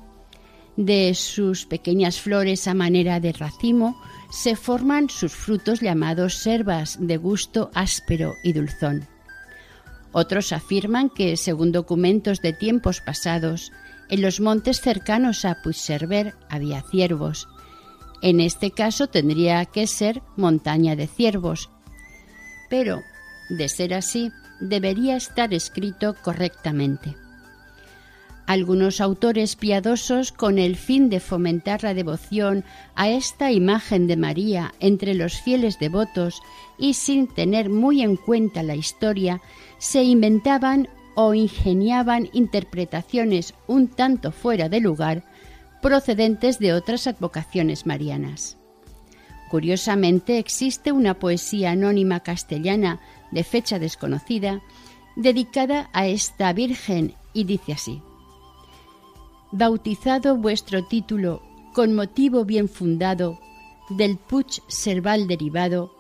De 0.78 1.13
sus 1.13 1.65
pequeñas 1.65 2.19
flores 2.19 2.67
a 2.67 2.73
manera 2.73 3.19
de 3.19 3.32
racimo 3.32 3.99
se 4.32 4.56
forman 4.56 5.10
sus 5.10 5.34
frutos 5.34 5.82
llamados 5.82 6.36
servas 6.36 6.97
de 6.99 7.17
gusto 7.17 7.71
áspero 7.73 8.34
y 8.43 8.54
dulzón. 8.54 9.08
Otros 10.13 10.54
afirman 10.54 11.10
que, 11.10 11.36
según 11.38 11.71
documentos 11.71 12.39
de 12.41 12.54
tiempos 12.54 13.02
pasados, 13.02 13.71
en 14.10 14.21
los 14.21 14.39
montes 14.39 14.80
cercanos 14.80 15.43
a 15.43 15.62
Puigcerver 15.63 16.36
había 16.49 16.84
ciervos. 16.84 17.49
En 18.21 18.39
este 18.39 18.71
caso 18.71 19.08
tendría 19.08 19.65
que 19.65 19.88
ser 19.88 20.21
montaña 20.38 20.95
de 20.95 21.08
ciervos. 21.08 21.69
Pero, 22.69 23.02
de 23.49 23.67
ser 23.67 23.93
así, 23.93 24.32
debería 24.62 25.15
estar 25.17 25.54
escrito 25.54 26.15
correctamente. 26.21 27.17
Algunos 28.45 28.99
autores 28.99 29.56
piadosos, 29.56 30.34
con 30.34 30.60
el 30.60 30.75
fin 30.75 31.10
de 31.10 31.21
fomentar 31.21 31.84
la 31.84 31.93
devoción 31.93 32.65
a 32.93 33.10
esta 33.10 33.51
imagen 33.51 34.06
de 34.06 34.17
María 34.17 34.73
entre 34.82 35.13
los 35.13 35.39
fieles 35.41 35.79
devotos 35.79 36.41
y 36.77 36.95
sin 36.95 37.27
tener 37.27 37.69
muy 37.69 38.01
en 38.01 38.17
cuenta 38.17 38.62
la 38.62 38.75
historia, 38.75 39.41
se 39.77 40.03
inventaban 40.03 40.89
o 41.15 41.34
ingeniaban 41.34 42.29
interpretaciones 42.34 43.53
un 43.67 43.88
tanto 43.88 44.32
fuera 44.32 44.67
de 44.67 44.82
lugar 44.82 45.23
procedentes 45.82 46.60
de 46.60 46.73
otras 46.73 47.08
advocaciones 47.08 47.86
marianas. 47.86 48.58
Curiosamente 49.49 50.39
existe 50.39 50.91
una 50.91 51.13
poesía 51.13 51.71
anónima 51.71 52.21
castellana 52.21 52.99
de 53.32 53.43
fecha 53.43 53.79
desconocida 53.79 54.62
dedicada 55.15 55.89
a 55.93 56.08
esta 56.08 56.51
Virgen 56.51 57.13
y 57.34 57.43
dice 57.45 57.73
así 57.73 58.01
Bautizado 59.55 60.35
vuestro 60.35 60.83
título 60.83 61.43
con 61.75 61.93
motivo 61.93 62.43
bien 62.43 62.67
fundado 62.67 63.39
del 63.87 64.17
puch 64.17 64.61
serval 64.67 65.27
derivado, 65.27 65.91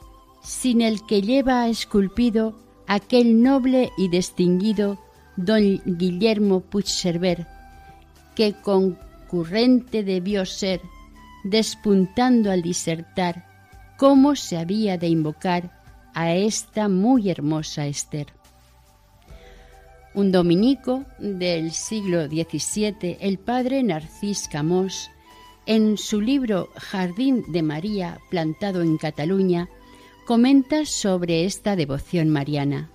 sin 0.41 0.81
el 0.81 1.05
que 1.05 1.21
lleva 1.21 1.67
esculpido 1.67 2.57
aquel 2.87 3.43
noble 3.43 3.91
y 3.95 4.07
distinguido 4.07 4.97
don 5.35 5.79
Guillermo 5.85 6.61
Puigcerver, 6.61 7.45
que 8.35 8.53
concurrente 8.53 10.03
debió 10.03 10.47
ser, 10.47 10.81
despuntando 11.43 12.49
al 12.49 12.63
disertar 12.63 13.45
cómo 13.99 14.35
se 14.35 14.57
había 14.57 14.97
de 14.97 15.09
invocar 15.09 15.79
a 16.15 16.33
esta 16.33 16.89
muy 16.89 17.29
hermosa 17.29 17.85
Esther. 17.85 18.33
Un 20.15 20.31
dominico 20.31 21.05
del 21.17 21.71
siglo 21.71 22.27
XVII, 22.27 23.17
el 23.19 23.39
padre 23.39 23.81
Narcís 23.81 24.47
Camós, 24.47 25.09
en 25.65 25.97
su 25.97 26.21
libro 26.21 26.69
Jardín 26.75 27.43
de 27.47 27.63
María, 27.63 28.19
plantado 28.29 28.83
en 28.83 28.97
Cataluña, 28.97 29.69
comenta 30.27 30.85
sobre 30.85 31.45
esta 31.45 31.75
devoción 31.75 32.29
mariana. 32.29 32.91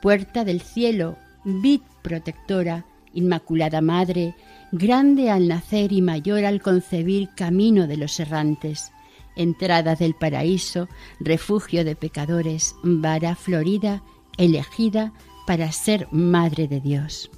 Puerta 0.00 0.44
del 0.44 0.60
cielo, 0.60 1.18
vid 1.44 1.82
protectora, 2.02 2.84
Inmaculada 3.14 3.80
Madre, 3.80 4.34
grande 4.72 5.30
al 5.30 5.46
nacer 5.46 5.92
y 5.92 6.02
mayor 6.02 6.44
al 6.44 6.60
concebir 6.62 7.28
camino 7.36 7.86
de 7.86 7.98
los 7.98 8.18
errantes, 8.18 8.90
entrada 9.36 9.94
del 9.94 10.14
paraíso, 10.14 10.88
refugio 11.20 11.84
de 11.84 11.94
pecadores, 11.94 12.74
vara 12.82 13.36
florida, 13.36 14.02
elegida 14.36 15.12
para 15.46 15.70
ser 15.72 16.08
Madre 16.10 16.68
de 16.68 16.80
Dios. 16.80 17.30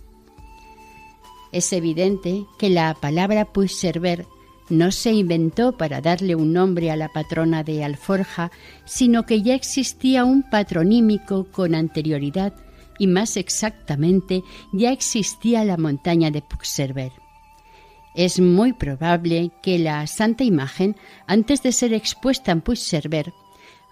Es 1.53 1.73
evidente 1.73 2.47
que 2.59 2.69
la 2.69 2.95
palabra 2.95 3.53
Puigserver 3.53 4.27
no 4.71 4.91
se 4.91 5.13
inventó 5.13 5.77
para 5.77 6.01
darle 6.01 6.35
un 6.35 6.53
nombre 6.53 6.91
a 6.91 6.97
la 6.97 7.09
patrona 7.09 7.63
de 7.63 7.85
Alforja, 7.85 8.51
sino 8.85 9.25
que 9.25 9.43
ya 9.43 9.55
existía 9.55 10.25
un 10.25 10.43
patronímico 10.43 11.47
con 11.53 11.75
anterioridad 11.75 12.55
y 12.99 13.07
más 13.07 13.37
exactamente 13.37 14.43
ya 14.73 14.93
existía 14.93 15.65
la 15.65 15.77
montaña 15.77 16.31
de 16.31 16.43
Puigserver. 16.43 17.13
Es 18.15 18.39
muy 18.39 18.73
probable 18.73 19.51
que 19.63 19.79
la 19.79 20.07
santa 20.07 20.45
imagen, 20.45 20.97
antes 21.27 21.63
de 21.63 21.73
ser 21.73 21.93
expuesta 21.93 22.53
en 22.53 22.61
Puigserver, 22.61 23.33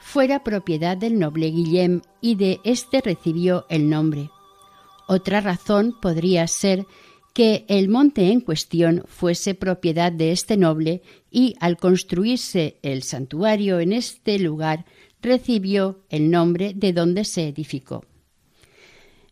fuera 0.02 0.42
propiedad 0.42 0.96
del 0.96 1.18
noble 1.18 1.50
Guillem 1.50 2.02
y 2.20 2.34
de 2.34 2.60
éste 2.64 3.00
recibió 3.00 3.66
el 3.70 3.88
nombre. 3.88 4.30
Otra 5.06 5.40
razón 5.40 5.96
podría 6.02 6.46
ser 6.48 6.84
que 7.32 7.64
el 7.68 7.88
monte 7.88 8.30
en 8.30 8.40
cuestión 8.40 9.04
fuese 9.06 9.54
propiedad 9.54 10.12
de 10.12 10.32
este 10.32 10.56
noble 10.56 11.02
y 11.30 11.54
al 11.60 11.78
construirse 11.78 12.78
el 12.82 13.04
santuario 13.04 13.80
en 13.80 13.92
este 13.92 14.38
lugar 14.38 14.84
recibió 15.22 16.04
el 16.10 16.30
nombre 16.30 16.74
de 16.74 16.92
donde 16.92 17.24
se 17.24 17.48
edificó. 17.48 18.04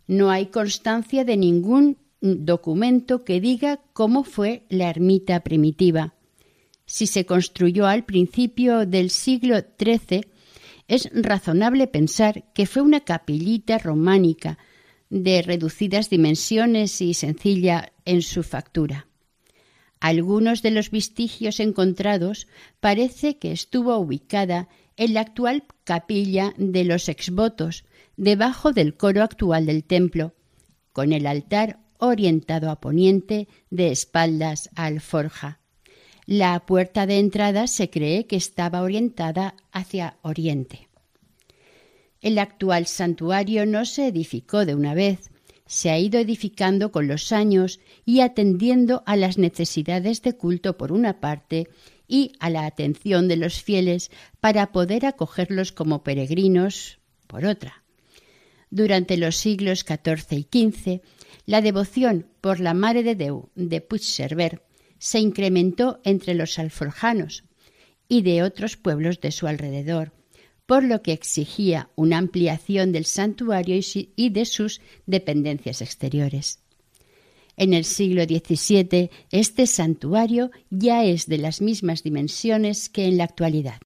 No 0.07 0.31
hay 0.31 0.47
constancia 0.47 1.25
de 1.25 1.37
ningún 1.37 1.99
documento 2.21 3.25
que 3.25 3.41
diga 3.41 3.81
cómo 3.93 4.25
fue 4.25 4.65
la 4.69 4.89
ermita 4.89 5.41
primitiva. 5.41 6.15
Si 6.87 7.07
se 7.07 7.27
construyó 7.27 7.87
al 7.87 8.05
principio 8.05 8.87
del 8.87 9.11
siglo 9.11 9.57
XIII, 9.79 10.30
es 10.91 11.09
razonable 11.13 11.87
pensar 11.87 12.53
que 12.53 12.67
fue 12.67 12.83
una 12.83 13.01
capillita 13.01 13.79
románica 13.79 14.59
de 15.09 15.41
reducidas 15.41 16.11
dimensiones 16.11 17.01
y 17.01 17.15
sencilla 17.15 17.93
en 18.05 18.23
su 18.23 18.43
factura. 18.43 19.07
Algunos 20.01 20.63
de 20.63 20.73
los 20.73 20.91
vestigios 20.91 21.61
encontrados 21.61 22.49
parece 22.81 23.39
que 23.39 23.53
estuvo 23.53 23.97
ubicada 23.99 24.69
en 24.97 25.15
la 25.15 25.21
actual 25.21 25.63
capilla 25.85 26.55
de 26.59 26.83
los 26.83 27.09
exvotos, 27.09 27.85
debajo 28.17 28.73
del 28.73 28.97
coro 28.97 29.23
actual 29.23 29.67
del 29.67 29.85
templo, 29.85 30.35
con 30.93 31.13
el 31.13 31.29
altar 31.29 31.79
orientado 31.99 32.69
a 32.69 32.81
poniente 32.81 33.47
de 33.71 33.93
espaldas 33.93 34.71
a 34.75 34.87
alforja. 34.87 35.60
La 36.33 36.65
puerta 36.65 37.09
de 37.09 37.19
entrada 37.19 37.67
se 37.67 37.91
cree 37.91 38.29
que 38.29 38.37
estaba 38.37 38.83
orientada 38.83 39.57
hacia 39.73 40.17
oriente. 40.23 40.89
El 42.21 42.39
actual 42.39 42.87
santuario 42.87 43.67
no 43.67 43.85
se 43.85 44.07
edificó 44.07 44.65
de 44.65 44.77
una 44.77 44.95
vez, 44.95 45.33
se 45.67 45.91
ha 45.91 45.99
ido 45.99 46.21
edificando 46.21 46.93
con 46.93 47.09
los 47.09 47.33
años 47.33 47.81
y 48.05 48.21
atendiendo 48.21 49.03
a 49.07 49.17
las 49.17 49.39
necesidades 49.39 50.23
de 50.23 50.37
culto 50.37 50.77
por 50.77 50.93
una 50.93 51.19
parte 51.19 51.67
y 52.07 52.31
a 52.39 52.49
la 52.49 52.65
atención 52.65 53.27
de 53.27 53.37
los 53.37 53.61
fieles 53.61 54.13
para 54.39 54.71
poder 54.71 55.07
acogerlos 55.07 55.73
como 55.73 56.05
peregrinos 56.05 57.01
por 57.27 57.45
otra. 57.45 57.83
Durante 58.71 59.17
los 59.17 59.35
siglos 59.35 59.81
XIV 59.81 60.47
y 60.53 60.71
XV 60.71 61.01
la 61.47 61.61
devoción 61.61 62.29
por 62.41 62.61
la 62.61 62.73
Mare 62.73 63.03
de 63.03 63.17
Deu 63.17 63.49
de 63.57 63.81
Puigserver 63.81 64.63
se 65.01 65.19
incrementó 65.19 66.01
entre 66.05 66.35
los 66.35 66.61
alforjanos 66.61 67.43
y 68.07 68.23
de 68.23 68.45
otros 68.45 68.77
pueblos 68.77 69.21
de 69.21 69.33
su 69.33 69.49
alrededor, 69.49 70.13
por 70.67 70.85
lo 70.85 71.03
que 71.03 71.13
exigía 71.13 71.91
una 71.97 72.19
ampliación 72.19 72.93
del 72.93 73.07
santuario 73.07 73.81
y 74.15 74.31
de 74.31 74.45
sus 74.45 74.81
dependencias 75.07 75.83
exteriores. 75.83 76.61
En 77.57 77.75
el 77.75 77.85
siglo 77.85 78.23
XVII 78.25 79.11
este 79.31 79.67
santuario 79.67 80.51
ya 80.71 81.05
es 81.05 81.27
de 81.27 81.39
las 81.39 81.61
mismas 81.61 82.03
dimensiones 82.03 82.89
que 82.89 83.07
en 83.07 83.17
la 83.17 83.25
actualidad. 83.25 83.81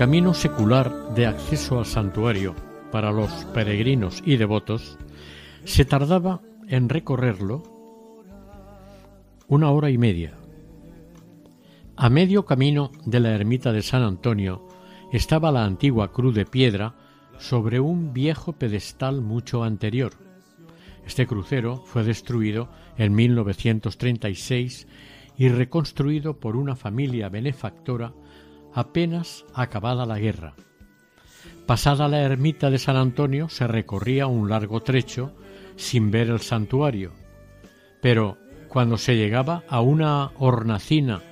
Camino 0.00 0.32
secular 0.32 1.12
de 1.14 1.26
acceso 1.26 1.78
al 1.78 1.84
santuario 1.84 2.56
para 2.90 3.12
los 3.12 3.30
peregrinos 3.52 4.22
y 4.24 4.38
devotos 4.38 4.96
se 5.66 5.84
tardaba 5.84 6.40
en 6.68 6.88
recorrerlo 6.88 7.62
una 9.46 9.70
hora 9.70 9.90
y 9.90 9.98
media. 9.98 10.38
A 11.96 12.08
medio 12.08 12.46
camino 12.46 12.92
de 13.04 13.20
la 13.20 13.34
ermita 13.34 13.72
de 13.72 13.82
San 13.82 14.02
Antonio 14.02 14.66
estaba 15.12 15.52
la 15.52 15.66
antigua 15.66 16.12
cruz 16.12 16.34
de 16.34 16.46
piedra 16.46 16.94
sobre 17.38 17.78
un 17.78 18.14
viejo 18.14 18.54
pedestal 18.54 19.20
mucho 19.20 19.64
anterior. 19.64 20.14
Este 21.06 21.26
crucero 21.26 21.76
fue 21.84 22.04
destruido 22.04 22.70
en 22.96 23.14
1936 23.14 24.86
y 25.36 25.50
reconstruido 25.50 26.40
por 26.40 26.56
una 26.56 26.74
familia 26.74 27.28
benefactora 27.28 28.14
apenas 28.74 29.44
acabada 29.54 30.06
la 30.06 30.18
guerra. 30.18 30.54
Pasada 31.66 32.08
la 32.08 32.20
ermita 32.20 32.70
de 32.70 32.78
San 32.78 32.96
Antonio 32.96 33.48
se 33.48 33.66
recorría 33.66 34.26
un 34.26 34.48
largo 34.48 34.80
trecho 34.80 35.32
sin 35.76 36.10
ver 36.10 36.28
el 36.28 36.40
santuario, 36.40 37.12
pero 38.02 38.38
cuando 38.68 38.98
se 38.98 39.16
llegaba 39.16 39.64
a 39.68 39.80
una 39.80 40.32
hornacina 40.38 41.22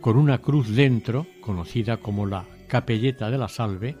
con 0.00 0.16
una 0.16 0.38
cruz 0.38 0.68
dentro, 0.68 1.26
conocida 1.40 1.96
como 1.96 2.26
la 2.26 2.44
Capelleta 2.68 3.30
de 3.30 3.38
la 3.38 3.48
Salve, 3.48 3.96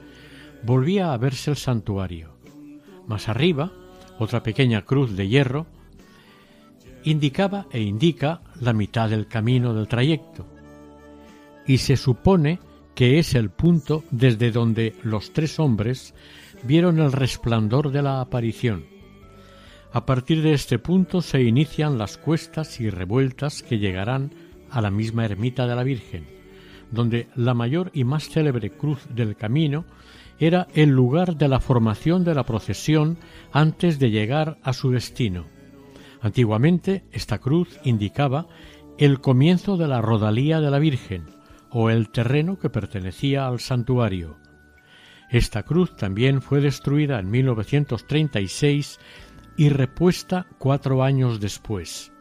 volvía 0.62 1.12
a 1.12 1.16
verse 1.16 1.50
el 1.50 1.56
santuario. 1.56 2.36
Más 3.06 3.28
arriba, 3.28 3.72
otra 4.18 4.42
pequeña 4.42 4.82
cruz 4.82 5.16
de 5.16 5.28
hierro 5.28 5.66
indicaba 7.04 7.66
e 7.70 7.80
indica 7.80 8.42
la 8.60 8.72
mitad 8.72 9.10
del 9.10 9.26
camino 9.26 9.74
del 9.74 9.88
trayecto, 9.88 10.46
y 11.66 11.78
se 11.78 11.96
supone 11.96 12.60
que 12.94 13.18
es 13.18 13.34
el 13.34 13.50
punto 13.50 14.04
desde 14.10 14.50
donde 14.50 14.94
los 15.02 15.32
tres 15.32 15.58
hombres 15.58 16.14
vieron 16.62 17.00
el 17.00 17.12
resplandor 17.12 17.90
de 17.90 18.02
la 18.02 18.20
aparición. 18.20 18.86
A 19.92 20.06
partir 20.06 20.42
de 20.42 20.52
este 20.52 20.78
punto 20.78 21.20
se 21.20 21.42
inician 21.42 21.98
las 21.98 22.18
cuestas 22.18 22.80
y 22.80 22.90
revueltas 22.90 23.62
que 23.62 23.78
llegarán 23.78 24.32
a 24.70 24.80
la 24.80 24.90
misma 24.90 25.24
ermita 25.24 25.66
de 25.66 25.76
la 25.76 25.84
Virgen, 25.84 26.26
donde 26.90 27.28
la 27.36 27.54
mayor 27.54 27.90
y 27.94 28.04
más 28.04 28.28
célebre 28.28 28.70
cruz 28.70 29.06
del 29.14 29.36
camino 29.36 29.84
era 30.38 30.66
el 30.74 30.90
lugar 30.90 31.36
de 31.36 31.48
la 31.48 31.60
formación 31.60 32.24
de 32.24 32.34
la 32.34 32.44
procesión 32.44 33.18
antes 33.52 33.98
de 33.98 34.10
llegar 34.10 34.58
a 34.62 34.72
su 34.72 34.90
destino. 34.90 35.46
Antiguamente 36.20 37.04
esta 37.12 37.38
cruz 37.38 37.78
indicaba 37.84 38.46
el 38.98 39.20
comienzo 39.20 39.76
de 39.76 39.86
la 39.86 40.00
rodalía 40.00 40.60
de 40.60 40.70
la 40.70 40.78
Virgen 40.78 41.33
o 41.76 41.90
el 41.90 42.08
terreno 42.08 42.56
que 42.56 42.70
pertenecía 42.70 43.48
al 43.48 43.58
santuario. 43.58 44.38
Esta 45.28 45.64
cruz 45.64 45.96
también 45.96 46.40
fue 46.40 46.60
destruida 46.60 47.18
en 47.18 47.28
1936 47.28 49.00
y 49.56 49.68
repuesta 49.70 50.46
cuatro 50.58 51.02
años 51.02 51.40
después. 51.40 52.12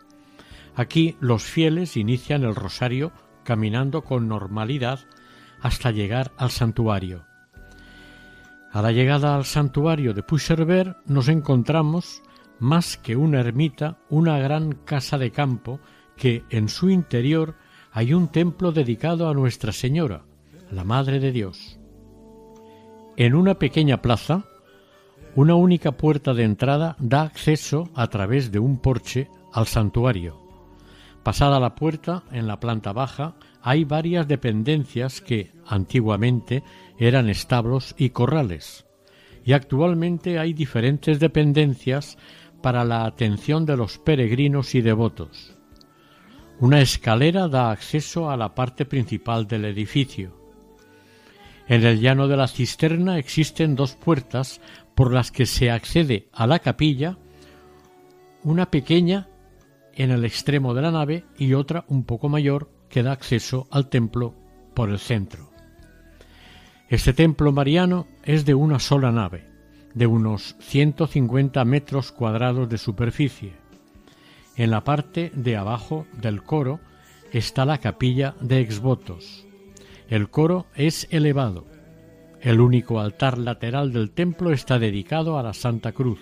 Aquí 0.75 1.17
los 1.19 1.43
fieles 1.43 1.97
inician 1.97 2.43
el 2.43 2.55
rosario 2.55 3.11
caminando 3.43 4.03
con 4.03 4.27
normalidad 4.27 5.01
hasta 5.61 5.91
llegar 5.91 6.31
al 6.37 6.49
santuario. 6.49 7.27
A 8.71 8.81
la 8.81 8.91
llegada 8.91 9.35
al 9.35 9.45
santuario 9.45 10.15
de 10.15 10.23
Pusherber 10.23 10.97
nos 11.05 11.27
encontramos, 11.27 12.23
más 12.57 12.97
que 12.97 13.15
una 13.15 13.41
ermita, 13.41 13.99
una 14.09 14.39
gran 14.39 14.71
casa 14.71 15.19
de 15.19 15.29
campo 15.31 15.79
que 16.15 16.43
en 16.49 16.69
su 16.69 16.89
interior 16.89 17.55
hay 17.95 18.15
un 18.15 18.27
templo 18.27 18.71
dedicado 18.71 19.29
a 19.29 19.35
Nuestra 19.35 19.71
Señora, 19.71 20.23
la 20.71 20.83
Madre 20.83 21.19
de 21.19 21.31
Dios. 21.31 21.77
En 23.17 23.35
una 23.35 23.59
pequeña 23.59 24.01
plaza, 24.01 24.45
una 25.35 25.53
única 25.53 25.91
puerta 25.91 26.33
de 26.33 26.43
entrada 26.43 26.95
da 26.97 27.21
acceso 27.21 27.91
a 27.93 28.07
través 28.07 28.51
de 28.51 28.57
un 28.57 28.79
porche 28.79 29.29
al 29.51 29.67
santuario. 29.67 30.39
Pasada 31.21 31.59
la 31.59 31.75
puerta, 31.75 32.23
en 32.31 32.47
la 32.47 32.59
planta 32.59 32.93
baja, 32.93 33.35
hay 33.61 33.83
varias 33.83 34.27
dependencias 34.27 35.21
que, 35.21 35.51
antiguamente, 35.67 36.63
eran 36.97 37.29
establos 37.29 37.93
y 37.99 38.09
corrales, 38.09 38.87
y 39.45 39.53
actualmente 39.53 40.39
hay 40.39 40.53
diferentes 40.53 41.19
dependencias 41.19 42.17
para 42.63 42.85
la 42.85 43.05
atención 43.05 43.67
de 43.67 43.77
los 43.77 43.99
peregrinos 43.99 44.73
y 44.73 44.81
devotos. 44.81 45.52
Una 46.63 46.79
escalera 46.79 47.49
da 47.49 47.71
acceso 47.71 48.29
a 48.29 48.37
la 48.37 48.55
parte 48.55 48.85
principal 48.85 49.47
del 49.47 49.65
edificio. 49.65 50.31
En 51.67 51.83
el 51.83 51.99
llano 51.99 52.29
de 52.29 52.37
la 52.37 52.47
cisterna 52.47 53.17
existen 53.17 53.75
dos 53.75 53.95
puertas 53.95 54.61
por 54.95 55.11
las 55.11 55.29
que 55.29 55.45
se 55.45 55.69
accede 55.69 56.29
a 56.31 56.47
la 56.47 56.59
capilla, 56.59 57.17
una 58.43 58.71
pequeña 58.71 59.27
en 59.93 60.11
el 60.11 60.23
extremo 60.23 60.73
de 60.73 60.81
la 60.83 60.91
nave 60.91 61.25
y 61.37 61.53
otra 61.53 61.83
un 61.89 62.05
poco 62.05 62.29
mayor 62.29 62.71
que 62.87 63.03
da 63.03 63.11
acceso 63.11 63.67
al 63.69 63.89
templo 63.89 64.33
por 64.73 64.89
el 64.89 64.99
centro. 64.99 65.51
Este 66.87 67.11
templo 67.11 67.51
mariano 67.51 68.07
es 68.23 68.45
de 68.45 68.53
una 68.53 68.79
sola 68.79 69.11
nave, 69.11 69.49
de 69.95 70.07
unos 70.07 70.55
150 70.61 71.65
metros 71.65 72.13
cuadrados 72.13 72.69
de 72.69 72.77
superficie. 72.77 73.62
En 74.55 74.71
la 74.71 74.83
parte 74.83 75.31
de 75.35 75.55
abajo 75.55 76.05
del 76.13 76.43
coro 76.43 76.79
está 77.31 77.65
la 77.65 77.79
capilla 77.79 78.35
de 78.41 78.59
exvotos. 78.59 79.45
El 80.09 80.29
coro 80.29 80.67
es 80.75 81.07
elevado. 81.11 81.65
El 82.41 82.59
único 82.59 82.99
altar 82.99 83.37
lateral 83.37 83.93
del 83.93 84.11
templo 84.11 84.51
está 84.51 84.77
dedicado 84.77 85.39
a 85.39 85.43
la 85.43 85.53
Santa 85.53 85.91
Cruz 85.91 86.19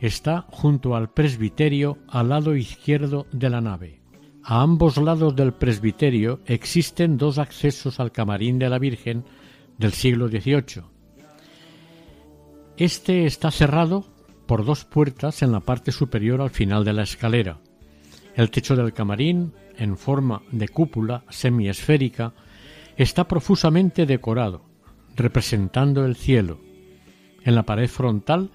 está 0.00 0.46
junto 0.50 0.96
al 0.96 1.10
presbiterio 1.10 1.98
al 2.08 2.30
lado 2.30 2.56
izquierdo 2.56 3.26
de 3.32 3.50
la 3.50 3.60
nave. 3.60 4.00
A 4.42 4.62
ambos 4.62 4.96
lados 4.96 5.36
del 5.36 5.52
presbiterio 5.52 6.40
existen 6.46 7.18
dos 7.18 7.38
accesos 7.38 8.00
al 8.00 8.10
camarín 8.10 8.58
de 8.58 8.70
la 8.70 8.78
Virgen 8.78 9.24
del 9.76 9.92
siglo 9.92 10.28
XVIII. 10.28 10.82
Este 12.78 13.26
está 13.26 13.50
cerrado 13.50 14.06
por 14.50 14.64
dos 14.64 14.84
puertas 14.84 15.42
en 15.42 15.52
la 15.52 15.60
parte 15.60 15.92
superior 15.92 16.40
al 16.40 16.50
final 16.50 16.84
de 16.84 16.92
la 16.92 17.04
escalera. 17.04 17.58
El 18.34 18.50
techo 18.50 18.74
del 18.74 18.92
camarín, 18.92 19.52
en 19.76 19.96
forma 19.96 20.42
de 20.50 20.66
cúpula 20.66 21.22
semiesférica, 21.28 22.32
está 22.96 23.28
profusamente 23.28 24.06
decorado, 24.06 24.64
representando 25.14 26.04
el 26.04 26.16
cielo. 26.16 26.58
En 27.44 27.54
la 27.54 27.62
pared 27.62 27.88
frontal 27.88 28.50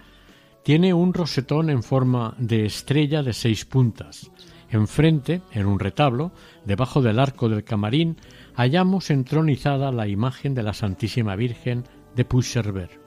tiene 0.66 0.94
un 0.94 1.14
rosetón 1.14 1.70
en 1.70 1.82
forma 1.82 2.36
de 2.40 2.66
estrella 2.66 3.24
de 3.24 3.32
seis 3.32 3.64
puntas. 3.64 4.30
Enfrente, 4.70 5.44
en 5.54 5.66
un 5.66 5.80
retablo, 5.80 6.34
debajo 6.66 7.02
del 7.02 7.20
arco 7.20 7.48
del 7.48 7.64
camarín, 7.64 8.18
hallamos 8.54 9.12
entronizada 9.12 9.94
la 9.94 10.10
imagen 10.10 10.56
de 10.56 10.64
la 10.64 10.74
Santísima 10.74 11.38
Virgen 11.38 11.86
de 12.18 12.26
Pusherber. 12.26 13.05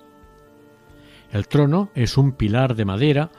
El 1.30 1.46
trono 1.46 1.90
es 1.94 2.16
un 2.16 2.32
pilar 2.32 2.74
de 2.74 2.84
madera 2.86 3.30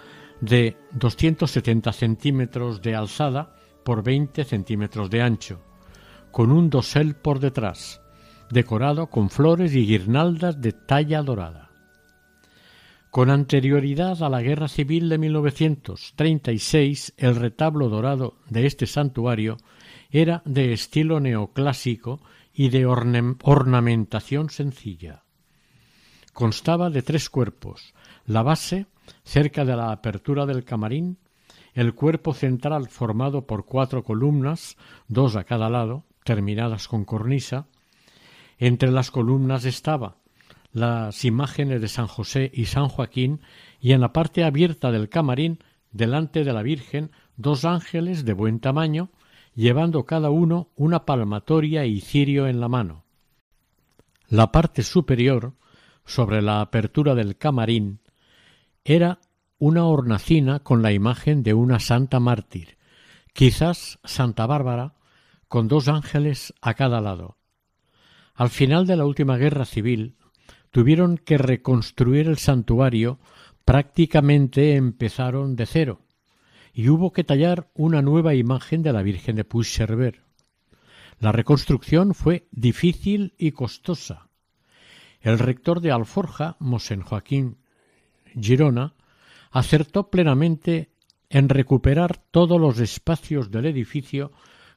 de 0.42 0.78
270 0.94 1.92
centímetros 1.92 2.82
de 2.82 2.96
alzada 2.96 3.56
por 3.84 4.04
20 4.04 4.44
centímetros 4.44 5.10
de 5.10 5.22
ancho, 5.24 5.62
con 6.32 6.52
un 6.52 6.70
dosel 6.70 7.16
por 7.16 7.40
detrás, 7.40 8.02
decorado 8.52 9.08
con 9.08 9.32
flores 9.32 9.74
y 9.74 9.88
guirnaldas 9.88 10.62
de 10.62 10.74
talla 10.74 11.24
dorada. 11.24 11.72
Con 13.10 13.32
anterioridad 13.32 14.22
a 14.22 14.30
la 14.30 14.44
Guerra 14.44 14.68
Civil 14.68 15.10
de 15.10 15.18
1936, 15.18 17.16
el 17.18 17.36
retablo 17.36 17.90
dorado 17.90 18.38
de 18.50 18.68
este 18.68 18.86
santuario 18.86 19.58
era 20.12 20.44
de 20.46 20.74
estilo 20.74 21.20
neoclásico 21.20 22.22
y 22.54 22.70
de 22.70 22.86
ornamentación 22.86 24.52
sencilla. 24.52 25.24
Constaba 26.40 26.90
de 26.90 27.02
tres 27.02 27.30
cuerpos, 27.30 27.94
la 28.26 28.44
base, 28.44 28.86
cerca 29.26 29.66
de 29.66 29.76
la 29.76 29.92
apertura 29.92 30.46
del 30.46 30.64
camarín, 30.64 31.18
el 31.74 31.94
cuerpo 31.94 32.34
central 32.34 32.88
formado 32.88 33.46
por 33.46 33.66
cuatro 33.66 34.06
columnas, 34.06 34.78
dos 35.10 35.36
a 35.36 35.44
cada 35.44 35.70
lado, 35.70 36.06
terminadas 36.24 36.88
con 36.88 37.04
cornisa. 37.04 37.68
Entre 38.58 38.90
las 38.90 39.12
columnas 39.12 39.66
estaba 39.66 40.16
las 40.72 41.26
imágenes 41.26 41.82
de 41.82 41.90
San 41.90 42.08
José 42.08 42.50
y 42.54 42.68
San 42.68 42.88
Joaquín 42.88 43.42
y 43.82 43.92
en 43.92 44.00
la 44.00 44.14
parte 44.14 44.46
abierta 44.46 44.94
del 44.94 45.10
camarín, 45.10 45.60
delante 45.92 46.46
de 46.46 46.54
la 46.54 46.64
Virgen, 46.64 47.12
dos 47.36 47.66
ángeles 47.66 48.24
de 48.24 48.32
buen 48.32 48.62
tamaño, 48.62 49.10
llevando 49.56 50.06
cada 50.06 50.30
uno 50.30 50.70
una 50.78 51.04
palmatoria 51.04 51.84
y 51.84 52.00
cirio 52.00 52.48
en 52.48 52.62
la 52.62 52.70
mano. 52.70 53.04
La 54.30 54.54
parte 54.54 54.84
superior, 54.84 55.56
sobre 56.10 56.42
la 56.42 56.62
apertura 56.62 57.14
del 57.14 57.38
camarín, 57.38 58.00
era 58.84 59.20
una 59.60 59.86
hornacina 59.86 60.60
con 60.60 60.82
la 60.82 60.92
imagen 60.92 61.44
de 61.44 61.54
una 61.54 61.80
santa 61.80 62.20
mártir, 62.20 62.78
quizás 63.32 64.00
Santa 64.04 64.48
Bárbara, 64.48 64.96
con 65.48 65.68
dos 65.68 65.88
ángeles 65.88 66.54
a 66.62 66.74
cada 66.74 67.00
lado. 67.00 67.38
Al 68.34 68.50
final 68.50 68.88
de 68.88 68.96
la 68.96 69.06
última 69.06 69.38
guerra 69.38 69.66
civil, 69.66 70.16
tuvieron 70.72 71.18
que 71.18 71.38
reconstruir 71.38 72.28
el 72.28 72.40
santuario, 72.40 73.20
prácticamente 73.64 74.76
empezaron 74.76 75.56
de 75.56 75.68
cero, 75.68 76.02
y 76.74 76.90
hubo 76.90 77.12
que 77.12 77.24
tallar 77.24 77.70
una 77.76 78.02
nueva 78.02 78.34
imagen 78.34 78.82
de 78.82 78.94
la 78.94 79.04
Virgen 79.04 79.36
de 79.36 79.44
Puigcerver. 79.44 80.24
La 81.20 81.32
reconstrucción 81.32 82.16
fue 82.16 82.48
difícil 82.52 83.36
y 83.38 83.52
costosa. 83.52 84.29
El 85.20 85.40
rector 85.40 85.82
de 85.82 85.92
Alforja, 85.92 86.56
Mosén 86.60 87.02
Joaquín 87.02 87.58
Girona, 88.40 88.96
acertó 89.52 90.10
plenamente 90.10 90.92
en 91.30 91.50
recuperar 91.50 92.18
todos 92.32 92.60
los 92.60 92.80
espacios 92.80 93.52
del 93.52 93.66
edificio 93.66 94.32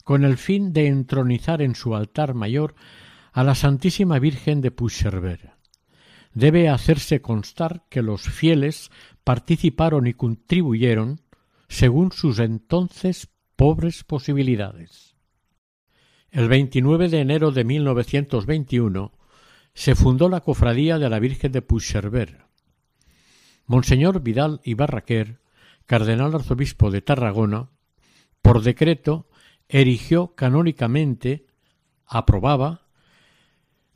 con 0.05 0.25
el 0.25 0.37
fin 0.37 0.73
de 0.73 0.89
entronizar 0.89 1.63
en 1.63 1.75
su 1.75 1.95
altar 1.95 2.35
mayor 2.35 2.75
a 3.33 3.45
la 3.45 3.55
Santísima 3.55 4.19
Virgen 4.19 4.61
de 4.61 4.71
Puigcerver 4.71 5.63
debe 6.35 6.69
hacerse 6.69 7.21
constar 7.21 7.85
que 7.89 8.03
los 8.03 8.23
fieles 8.23 8.91
participaron 9.25 10.07
y 10.07 10.15
contribuyeron 10.15 11.21
según 11.69 12.13
sus 12.13 12.39
entonces 12.39 13.29
pobres 13.57 14.05
posibilidades. 14.05 15.17
El 16.31 16.49
29 16.49 17.09
de 17.09 17.21
enero 17.21 17.51
de 17.51 17.65
1921 17.65 19.13
se 19.75 19.95
fundó 19.95 20.29
la 20.29 20.41
Cofradía 20.41 20.99
de 20.99 21.09
la 21.09 21.19
Virgen 21.19 21.53
de 21.53 21.63
Puigcerver. 21.63 22.47
Monseñor 23.67 24.23
Vidal 24.23 24.61
y 24.65 24.75
Barraquer, 24.75 25.41
cardenal 25.87 26.35
arzobispo 26.35 26.91
de 26.91 27.03
Tarragona, 27.03 27.71
por 28.43 28.63
decreto 28.63 29.29
erigió 29.69 30.35
canónicamente, 30.35 31.47
aprobaba 32.07 32.83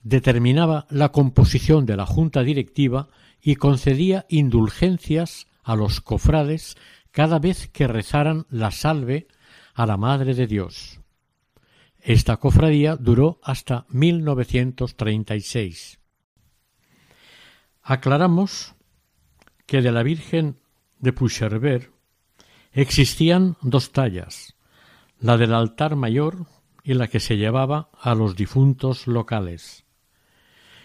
determinaba 0.07 0.87
la 0.89 1.11
composición 1.11 1.85
de 1.85 1.97
la 1.97 2.07
junta 2.07 2.45
directiva 2.45 3.09
y 3.43 3.57
concedía 3.57 4.25
indulgencias 4.29 5.49
a 5.65 5.75
los 5.75 6.01
cofrades 6.01 6.77
cada 7.11 7.41
vez 7.41 7.67
que 7.67 7.89
rezaran 7.89 8.47
la 8.49 8.71
salve 8.71 9.27
a 9.75 9.85
la 9.85 9.97
Madre 9.97 10.35
de 10.35 10.47
Dios. 10.47 11.01
Esta 12.07 12.37
cofradía 12.37 12.95
duró 12.95 13.41
hasta 13.43 13.85
1936. 13.89 15.99
Aclaramos 17.83 18.77
que 19.67 19.83
de 19.83 19.91
la 19.91 20.05
Virgen 20.05 20.61
de 21.01 21.13
Pucherver 21.13 21.91
Existían 22.71 23.57
dos 23.61 23.91
tallas, 23.91 24.55
la 25.19 25.37
del 25.37 25.53
altar 25.53 25.97
mayor 25.97 26.47
y 26.85 26.95
la 26.95 27.09
que 27.09 27.19
se 27.19 27.39
llevaba 27.39 27.91
a 28.01 28.15
los 28.15 28.37
difuntos 28.37 29.09
locales. 29.09 29.85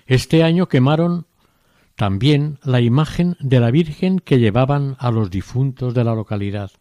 Este 0.08 0.42
año 0.42 0.70
quemaron 0.70 1.28
también 1.96 2.58
la 2.64 2.82
imagen 2.82 3.38
de 3.42 3.60
la 3.60 3.70
Virgen 3.70 4.18
que 4.18 4.40
llevaban 4.40 4.96
a 4.98 5.12
los 5.12 5.30
difuntos 5.30 5.94
de 5.94 6.04
la 6.04 6.16
localidad. 6.16 6.72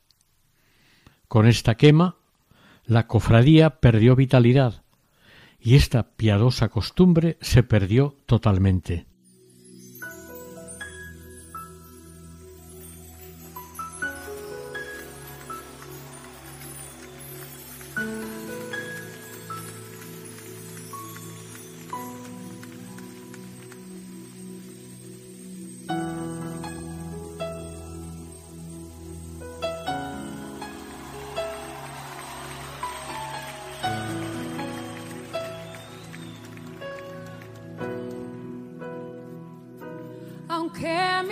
Con 1.28 1.46
esta 1.46 1.74
quema, 1.74 2.19
la 2.90 3.06
cofradía 3.06 3.78
perdió 3.78 4.16
vitalidad 4.16 4.82
y 5.60 5.76
esta 5.76 6.10
piadosa 6.16 6.70
costumbre 6.70 7.38
se 7.40 7.62
perdió 7.62 8.16
totalmente. 8.26 9.06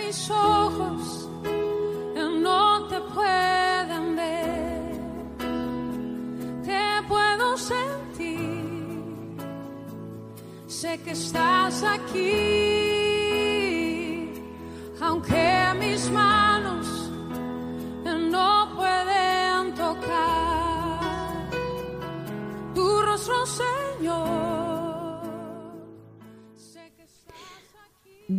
mis 0.05 0.29
ojos 0.29 1.27
no 2.41 2.87
te 2.87 2.99
puedan 3.13 4.15
ver, 4.15 4.99
te 6.63 7.07
puedo 7.07 7.57
sentir, 7.57 9.35
sé 10.67 10.99
que 11.03 11.11
estás 11.11 11.83
aquí. 11.83 12.98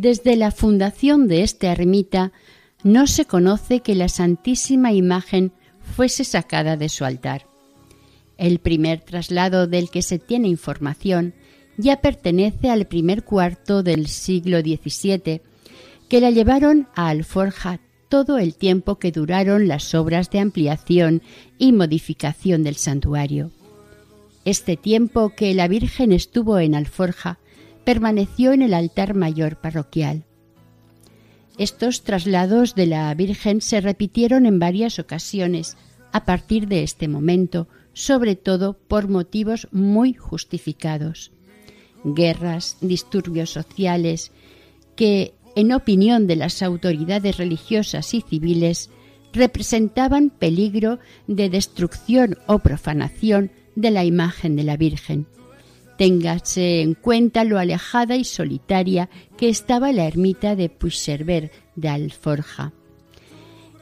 Desde 0.01 0.35
la 0.35 0.49
fundación 0.49 1.27
de 1.27 1.43
esta 1.43 1.71
ermita 1.71 2.31
no 2.83 3.05
se 3.05 3.25
conoce 3.25 3.81
que 3.81 3.93
la 3.93 4.09
Santísima 4.09 4.93
Imagen 4.93 5.51
fuese 5.95 6.23
sacada 6.23 6.75
de 6.75 6.89
su 6.89 7.05
altar. 7.05 7.45
El 8.39 8.57
primer 8.57 9.01
traslado 9.01 9.67
del 9.67 9.91
que 9.91 10.01
se 10.01 10.17
tiene 10.17 10.47
información 10.47 11.35
ya 11.77 12.01
pertenece 12.01 12.71
al 12.71 12.87
primer 12.87 13.23
cuarto 13.23 13.83
del 13.83 14.07
siglo 14.07 14.61
XVII, 14.61 15.43
que 16.09 16.19
la 16.19 16.31
llevaron 16.31 16.87
a 16.95 17.09
Alforja 17.09 17.79
todo 18.09 18.39
el 18.39 18.55
tiempo 18.55 18.97
que 18.97 19.11
duraron 19.11 19.67
las 19.67 19.93
obras 19.93 20.31
de 20.31 20.39
ampliación 20.39 21.21
y 21.59 21.73
modificación 21.73 22.63
del 22.63 22.75
santuario. 22.75 23.51
Este 24.45 24.77
tiempo 24.77 25.29
que 25.37 25.53
la 25.53 25.67
Virgen 25.67 26.11
estuvo 26.11 26.57
en 26.57 26.73
Alforja 26.73 27.37
permaneció 27.83 28.53
en 28.53 28.61
el 28.61 28.73
altar 28.73 29.13
mayor 29.13 29.57
parroquial. 29.57 30.25
Estos 31.57 32.03
traslados 32.03 32.75
de 32.75 32.87
la 32.87 33.13
Virgen 33.13 33.61
se 33.61 33.81
repitieron 33.81 34.45
en 34.45 34.59
varias 34.59 34.99
ocasiones 34.99 35.77
a 36.11 36.25
partir 36.25 36.67
de 36.67 36.83
este 36.83 37.07
momento, 37.07 37.67
sobre 37.93 38.35
todo 38.35 38.73
por 38.73 39.09
motivos 39.09 39.67
muy 39.71 40.13
justificados. 40.13 41.31
Guerras, 42.03 42.77
disturbios 42.81 43.51
sociales, 43.51 44.31
que, 44.95 45.33
en 45.55 45.71
opinión 45.73 46.25
de 46.25 46.35
las 46.37 46.61
autoridades 46.63 47.37
religiosas 47.37 48.13
y 48.13 48.21
civiles, 48.21 48.89
representaban 49.33 50.29
peligro 50.29 50.99
de 51.27 51.49
destrucción 51.49 52.37
o 52.47 52.59
profanación 52.59 53.51
de 53.75 53.91
la 53.91 54.03
imagen 54.03 54.55
de 54.55 54.63
la 54.63 54.77
Virgen 54.77 55.27
Téngase 56.01 56.81
en 56.81 56.95
cuenta 56.95 57.43
lo 57.43 57.59
alejada 57.59 58.15
y 58.15 58.23
solitaria 58.23 59.07
que 59.37 59.49
estaba 59.49 59.91
la 59.91 60.07
ermita 60.07 60.55
de 60.55 60.67
Puigcerver 60.67 61.51
de 61.75 61.89
Alforja. 61.89 62.73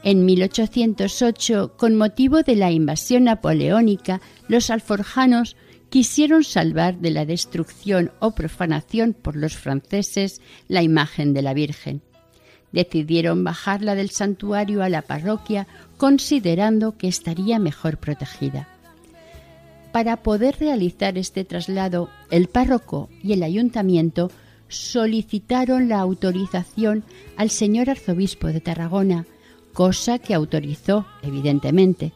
En 0.02 0.26
1808, 0.26 1.78
con 1.78 1.96
motivo 1.96 2.42
de 2.42 2.56
la 2.56 2.72
invasión 2.72 3.24
napoleónica, 3.24 4.20
los 4.48 4.68
alforjanos 4.68 5.56
quisieron 5.88 6.44
salvar 6.44 6.98
de 6.98 7.10
la 7.10 7.24
destrucción 7.24 8.12
o 8.20 8.32
profanación 8.32 9.14
por 9.14 9.34
los 9.34 9.56
franceses 9.56 10.42
la 10.68 10.82
imagen 10.82 11.32
de 11.32 11.40
la 11.40 11.54
Virgen. 11.54 12.02
Decidieron 12.70 13.44
bajarla 13.44 13.94
del 13.94 14.10
santuario 14.10 14.82
a 14.82 14.90
la 14.90 15.00
parroquia 15.00 15.66
considerando 15.96 16.98
que 16.98 17.08
estaría 17.08 17.58
mejor 17.58 17.96
protegida. 17.96 18.68
Para 19.92 20.18
poder 20.22 20.56
realizar 20.60 21.18
este 21.18 21.44
traslado, 21.44 22.10
el 22.30 22.46
párroco 22.48 23.08
y 23.22 23.32
el 23.32 23.42
ayuntamiento 23.42 24.30
solicitaron 24.68 25.88
la 25.88 25.98
autorización 25.98 27.02
al 27.36 27.50
señor 27.50 27.90
arzobispo 27.90 28.46
de 28.48 28.60
Tarragona, 28.60 29.26
cosa 29.72 30.18
que 30.18 30.34
autorizó, 30.34 31.06
evidentemente. 31.22 32.12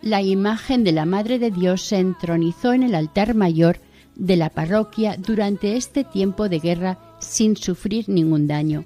La 0.00 0.22
imagen 0.22 0.84
de 0.84 0.92
la 0.92 1.04
Madre 1.04 1.38
de 1.38 1.50
Dios 1.50 1.82
se 1.82 1.98
entronizó 1.98 2.72
en 2.72 2.82
el 2.82 2.94
altar 2.94 3.34
mayor 3.34 3.78
de 4.14 4.36
la 4.36 4.48
parroquia 4.48 5.16
durante 5.18 5.76
este 5.76 6.02
tiempo 6.02 6.48
de 6.48 6.60
guerra 6.60 6.98
sin 7.18 7.56
sufrir 7.56 8.08
ningún 8.08 8.46
daño, 8.46 8.84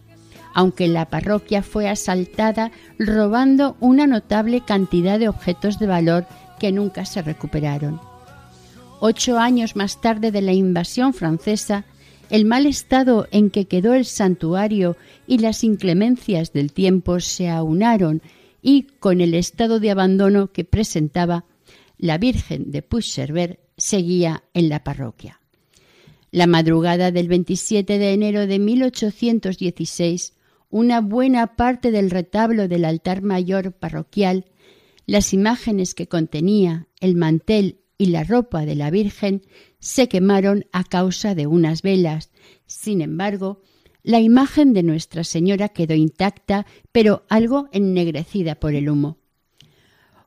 aunque 0.55 0.89
la 0.89 1.09
parroquia 1.11 1.63
fue 1.63 1.89
asaltada 1.89 2.73
robando 2.99 3.77
una 3.79 4.09
notable 4.09 4.63
cantidad 4.63 5.19
de 5.19 5.29
objetos 5.29 5.79
de 5.79 5.87
valor 5.87 6.27
que 6.61 6.71
nunca 6.71 7.05
se 7.05 7.23
recuperaron. 7.23 8.01
Ocho 9.01 9.39
años 9.39 9.75
más 9.75 10.01
tarde 10.01 10.31
de 10.31 10.43
la 10.43 10.53
invasión 10.53 11.15
francesa, 11.15 11.87
el 12.29 12.45
mal 12.45 12.67
estado 12.67 13.27
en 13.33 13.51
que 13.51 13.65
quedó 13.65 13.95
el 13.95 14.05
santuario 14.05 14.97
y 15.27 15.39
las 15.39 15.65
inclemencias 15.65 16.53
del 16.53 16.73
tiempo 16.73 17.19
se 17.19 17.49
aunaron 17.49 18.23
y, 18.63 18.83
con 19.01 19.21
el 19.21 19.35
estado 19.35 19.81
de 19.81 19.91
abandono 19.91 20.53
que 20.53 20.65
presentaba, 20.65 21.45
la 21.99 22.19
Virgen 22.19 22.71
de 22.71 22.83
Puigcerver 22.83 23.59
seguía 23.77 24.45
en 24.53 24.69
la 24.69 24.85
parroquia. 24.85 25.41
La 26.31 26.47
madrugada 26.47 27.11
del 27.11 27.27
27 27.27 27.99
de 27.99 28.13
enero 28.13 28.47
de 28.47 28.59
1816, 28.59 30.35
una 30.69 31.01
buena 31.01 31.57
parte 31.57 31.91
del 31.91 32.11
retablo 32.11 32.69
del 32.69 32.85
altar 32.85 33.23
mayor 33.23 33.73
parroquial 33.73 34.45
las 35.11 35.35
imágenes 35.35 35.97
que 35.97 36.07
contenía, 36.07 36.87
el 37.01 37.17
mantel 37.17 37.81
y 37.99 38.07
la 38.07 38.23
ropa 38.23 38.65
de 38.65 38.77
la 38.77 38.91
Virgen 38.91 39.43
se 39.81 40.09
quemaron 40.09 40.67
a 40.71 40.85
causa 40.85 41.35
de 41.35 41.49
unas 41.49 41.83
velas. 41.83 42.31
Sin 42.67 43.01
embargo, 43.01 43.61
la 44.05 44.21
imagen 44.21 44.73
de 44.73 44.85
Nuestra 44.85 45.25
Señora 45.25 45.71
quedó 45.71 45.95
intacta, 45.95 46.65
pero 46.93 47.25
algo 47.29 47.69
ennegrecida 47.73 48.55
por 48.55 48.77
el 48.77 48.89
humo. 48.89 49.19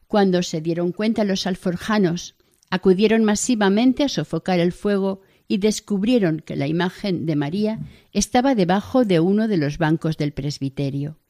Cuando 0.07 0.43
se 0.43 0.60
dieron 0.60 0.91
cuenta 0.91 1.24
los 1.24 1.47
alforjanos, 1.47 2.36
acudieron 2.70 3.24
masivamente 3.24 4.03
a 4.03 4.10
sofocar 4.10 4.60
el 4.60 4.74
fuego 4.74 5.22
y 5.47 5.60
descubrieron 5.60 6.41
que 6.41 6.57
la 6.57 6.68
imagen 6.68 7.26
de 7.26 7.38
María 7.38 7.80
estaba 8.12 8.53
debajo 8.53 9.05
de 9.05 9.22
uno 9.22 9.47
de 9.47 9.55
los 9.55 9.78
bancos 9.78 10.18
del 10.18 10.34
presbiterio. 10.34 11.22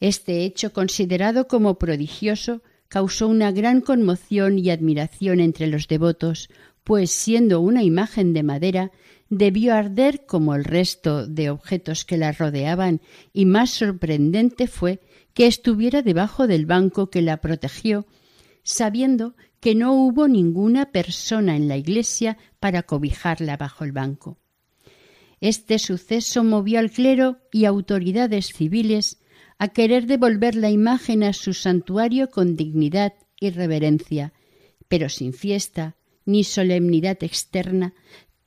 Este 0.00 0.44
hecho, 0.44 0.72
considerado 0.72 1.48
como 1.48 1.78
prodigioso, 1.78 2.62
causó 2.88 3.28
una 3.28 3.52
gran 3.52 3.80
conmoción 3.80 4.58
y 4.58 4.70
admiración 4.70 5.40
entre 5.40 5.66
los 5.66 5.88
devotos, 5.88 6.48
pues 6.84 7.10
siendo 7.10 7.60
una 7.60 7.82
imagen 7.82 8.32
de 8.34 8.42
madera, 8.42 8.92
debió 9.30 9.74
arder 9.74 10.26
como 10.26 10.54
el 10.54 10.64
resto 10.64 11.26
de 11.26 11.50
objetos 11.50 12.04
que 12.04 12.18
la 12.18 12.32
rodeaban, 12.32 13.00
y 13.32 13.46
más 13.46 13.70
sorprendente 13.70 14.66
fue 14.66 15.00
que 15.32 15.46
estuviera 15.46 16.02
debajo 16.02 16.46
del 16.46 16.66
banco 16.66 17.10
que 17.10 17.22
la 17.22 17.38
protegió, 17.38 18.06
sabiendo 18.62 19.34
que 19.60 19.74
no 19.74 19.94
hubo 19.94 20.28
ninguna 20.28 20.92
persona 20.92 21.56
en 21.56 21.68
la 21.68 21.76
iglesia 21.76 22.36
para 22.60 22.82
cobijarla 22.82 23.56
bajo 23.56 23.84
el 23.84 23.92
banco. 23.92 24.38
Este 25.40 25.78
suceso 25.78 26.44
movió 26.44 26.78
al 26.78 26.90
clero 26.90 27.38
y 27.50 27.64
autoridades 27.64 28.52
civiles 28.52 29.18
a 29.58 29.68
querer 29.68 30.06
devolver 30.06 30.54
la 30.54 30.70
imagen 30.70 31.22
a 31.22 31.32
su 31.32 31.54
santuario 31.54 32.30
con 32.30 32.56
dignidad 32.56 33.14
y 33.40 33.50
reverencia, 33.50 34.32
pero 34.88 35.08
sin 35.08 35.32
fiesta 35.32 35.96
ni 36.24 36.44
solemnidad 36.44 37.22
externa, 37.22 37.94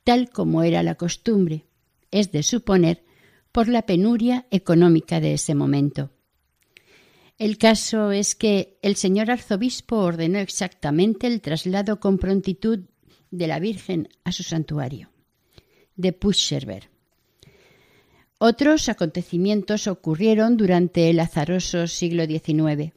tal 0.04 0.30
como 0.30 0.62
era 0.62 0.82
la 0.82 0.96
costumbre, 0.96 1.66
es 2.10 2.32
de 2.32 2.42
suponer, 2.42 3.04
por 3.52 3.68
la 3.68 3.82
penuria 3.82 4.46
económica 4.50 5.20
de 5.20 5.34
ese 5.34 5.54
momento. 5.54 6.10
El 7.38 7.56
caso 7.56 8.12
es 8.12 8.34
que 8.34 8.78
el 8.82 8.96
señor 8.96 9.30
arzobispo 9.30 9.96
ordenó 9.96 10.38
exactamente 10.38 11.26
el 11.26 11.40
traslado 11.40 12.00
con 12.00 12.18
prontitud 12.18 12.80
de 13.30 13.46
la 13.46 13.58
Virgen 13.58 14.08
a 14.24 14.32
su 14.32 14.42
santuario, 14.42 15.10
de 15.96 16.12
Puscherberg. 16.12 16.90
Otros 18.40 18.88
acontecimientos 18.88 19.88
ocurrieron 19.88 20.56
durante 20.56 21.10
el 21.10 21.18
azaroso 21.18 21.88
siglo 21.88 22.24
XIX. 22.24 22.92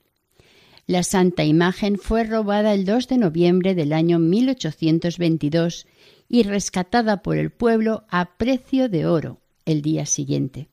La 0.85 1.01
Santa 1.01 1.43
Imagen 1.43 1.97
fue 1.97 2.25
robada 2.25 2.75
el 2.75 2.85
2 2.85 3.07
de 3.07 3.17
noviembre 3.17 3.73
del 3.73 3.91
año 3.91 4.19
1822 4.19 5.87
y 6.29 6.43
rescatada 6.43 7.23
por 7.23 7.37
el 7.37 7.49
pueblo 7.49 8.05
a 8.09 8.37
precio 8.37 8.87
de 8.87 9.07
oro 9.07 9.41
el 9.65 9.81
día 9.81 10.05
siguiente. 10.05 10.69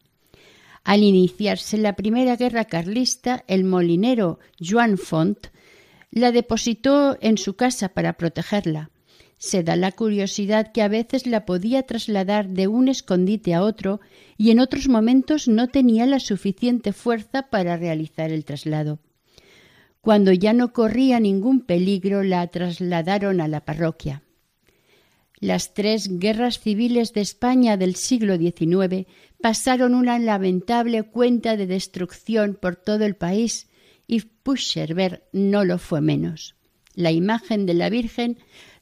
Al 0.85 1.03
iniciarse 1.03 1.79
la 1.79 1.97
primera 1.97 2.37
guerra 2.37 2.67
carlista, 2.67 3.45
el 3.49 3.65
molinero 3.65 4.39
Joan 4.61 4.99
Font 4.99 5.47
la 6.11 6.31
depositó 6.31 7.17
en 7.23 7.39
su 7.39 7.57
casa 7.57 7.89
para 7.89 8.15
protegerla. 8.15 8.91
Se 9.39 9.63
da 9.63 9.77
la 9.77 9.93
curiosidad 9.93 10.73
que 10.73 10.83
a 10.83 10.89
veces 10.89 11.27
la 11.27 11.45
podía 11.45 11.85
trasladar 11.85 12.49
de 12.49 12.67
un 12.67 12.89
escondite 12.89 13.55
a 13.55 13.63
otro 13.63 14.01
y 14.37 14.51
en 14.51 14.59
otros 14.59 14.89
momentos 14.89 15.47
no 15.47 15.69
tenía 15.69 16.07
la 16.07 16.19
suficiente 16.19 16.93
fuerza 16.93 17.45
para 17.45 17.77
realizar 17.77 18.33
el 18.33 18.45
traslado. 18.45 18.99
Cuando 20.01 20.33
ya 20.33 20.53
no 20.53 20.73
corría 20.73 21.21
ningún 21.21 21.61
peligro, 21.61 22.23
la 22.23 22.47
trasladaron 22.49 23.41
a 23.41 23.49
la 23.49 23.65
parroquia. 23.65 24.23
Las 25.41 25.73
tres 25.73 26.19
guerras 26.19 26.59
civiles 26.59 27.13
de 27.13 27.21
España 27.21 27.77
del 27.77 27.95
siglo 27.95 28.37
XIX 28.37 29.07
pasaron 29.41 29.95
una 29.95 30.19
lamentable 30.19 31.05
cuenta 31.05 31.57
de 31.57 31.69
destrucción 31.69 32.59
por 32.61 32.75
todo 32.75 33.05
el 33.05 33.15
país 33.15 33.69
y 34.09 34.21
Puscherberg 34.21 35.23
no 35.33 35.65
lo 35.65 35.79
fue 35.79 36.01
menos. 36.01 36.57
La 36.95 37.13
imagen 37.13 37.67
de 37.67 37.75
la 37.75 37.91
Virgen 37.91 38.39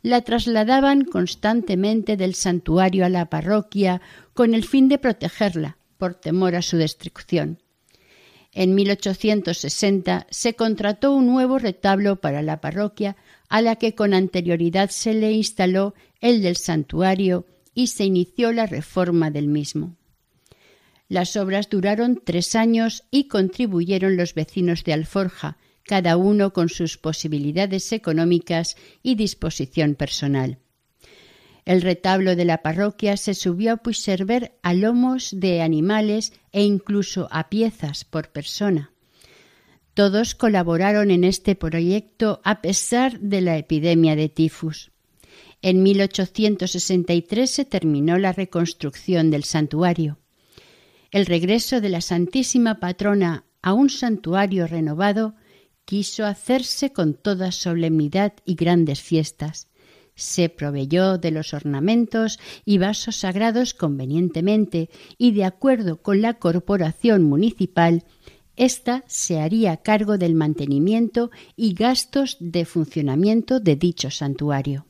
la 0.07 0.21
trasladaban 0.21 1.05
constantemente 1.05 2.17
del 2.17 2.37
santuario 2.37 3.05
a 3.05 3.09
la 3.09 3.29
parroquia 3.29 4.01
con 4.35 4.55
el 4.55 4.65
fin 4.65 4.87
de 4.89 4.99
protegerla 4.99 5.79
por 5.99 6.15
temor 6.15 6.55
a 6.55 6.63
su 6.63 6.77
destrucción. 6.77 7.61
En 8.53 8.77
1860 8.77 10.29
se 10.31 10.55
contrató 10.55 11.13
un 11.13 11.27
nuevo 11.27 11.59
retablo 11.59 12.21
para 12.21 12.41
la 12.43 12.61
parroquia 12.61 13.17
a 13.49 13.61
la 13.61 13.75
que 13.75 13.97
con 13.97 14.15
anterioridad 14.15 14.91
se 14.91 15.13
le 15.13 15.33
instaló 15.33 15.93
el 16.21 16.41
del 16.41 16.57
santuario 16.57 17.45
y 17.75 17.89
se 17.89 18.05
inició 18.05 18.53
la 18.53 18.67
reforma 18.67 19.33
del 19.33 19.49
mismo. 19.49 19.97
Las 21.09 21.37
obras 21.37 21.69
duraron 21.69 22.23
tres 22.25 22.55
años 22.55 23.03
y 23.11 23.27
contribuyeron 23.27 24.17
los 24.17 24.35
vecinos 24.35 24.85
de 24.85 24.93
Alforja, 24.93 25.57
cada 25.87 26.17
uno 26.17 26.53
con 26.53 26.69
sus 26.69 26.99
posibilidades 26.99 27.93
económicas 27.93 28.77
y 29.03 29.15
disposición 29.15 29.95
personal. 29.95 30.59
El 31.65 31.83
retablo 31.83 32.37
de 32.37 32.45
la 32.45 32.63
parroquia 32.63 33.17
se 33.17 33.35
subió 33.35 33.73
a 33.73 33.77
Puigcerver 33.79 34.57
a 34.63 34.73
lomos 34.73 35.31
de 35.33 35.63
animales 35.63 36.33
e 36.53 36.63
incluso 36.63 37.29
a 37.31 37.49
piezas 37.49 38.05
por 38.05 38.31
persona. 38.31 38.93
Todos 39.95 40.35
colaboraron 40.35 41.11
en 41.11 41.25
este 41.25 41.55
proyecto 41.55 42.41
a 42.45 42.61
pesar 42.61 43.19
de 43.19 43.41
la 43.41 43.57
epidemia 43.57 44.15
de 44.15 44.29
tifus. 44.29 44.93
En 45.63 45.83
1863 45.83 47.51
se 47.51 47.65
terminó 47.65 48.19
la 48.19 48.33
reconstrucción 48.33 49.31
del 49.31 49.43
santuario. 49.43 50.19
El 51.11 51.27
regreso 51.27 51.81
de 51.81 51.89
la 51.89 52.01
Santísima 52.01 52.79
Patrona 52.79 53.45
a 53.63 53.73
un 53.73 53.91
santuario 53.91 54.67
renovado 54.67 55.35
quiso 55.87 56.27
hacerse 56.27 56.93
con 56.93 57.15
toda 57.15 57.51
solemnidad 57.53 58.35
y 58.45 58.55
grandes 58.55 59.01
fiestas. 59.01 59.69
Se 60.15 60.51
proveyó 60.51 61.17
de 61.17 61.31
los 61.31 61.55
ornamentos 61.55 62.39
y 62.67 62.77
vasos 62.77 63.17
sagrados 63.17 63.73
convenientemente 63.73 64.91
y 65.17 65.33
de 65.33 65.45
acuerdo 65.45 66.03
con 66.03 66.21
la 66.21 66.35
corporación 66.35 67.23
municipal 67.23 68.05
esta 68.57 69.05
se 69.07 69.39
haría 69.39 69.77
cargo 69.77 70.17
del 70.17 70.35
mantenimiento 70.35 71.31
y 71.57 71.75
gastos 71.75 72.39
de 72.41 72.65
funcionamiento 72.65 73.61
de 73.61 73.77
dicho 73.77 74.11
santuario. 74.11 74.87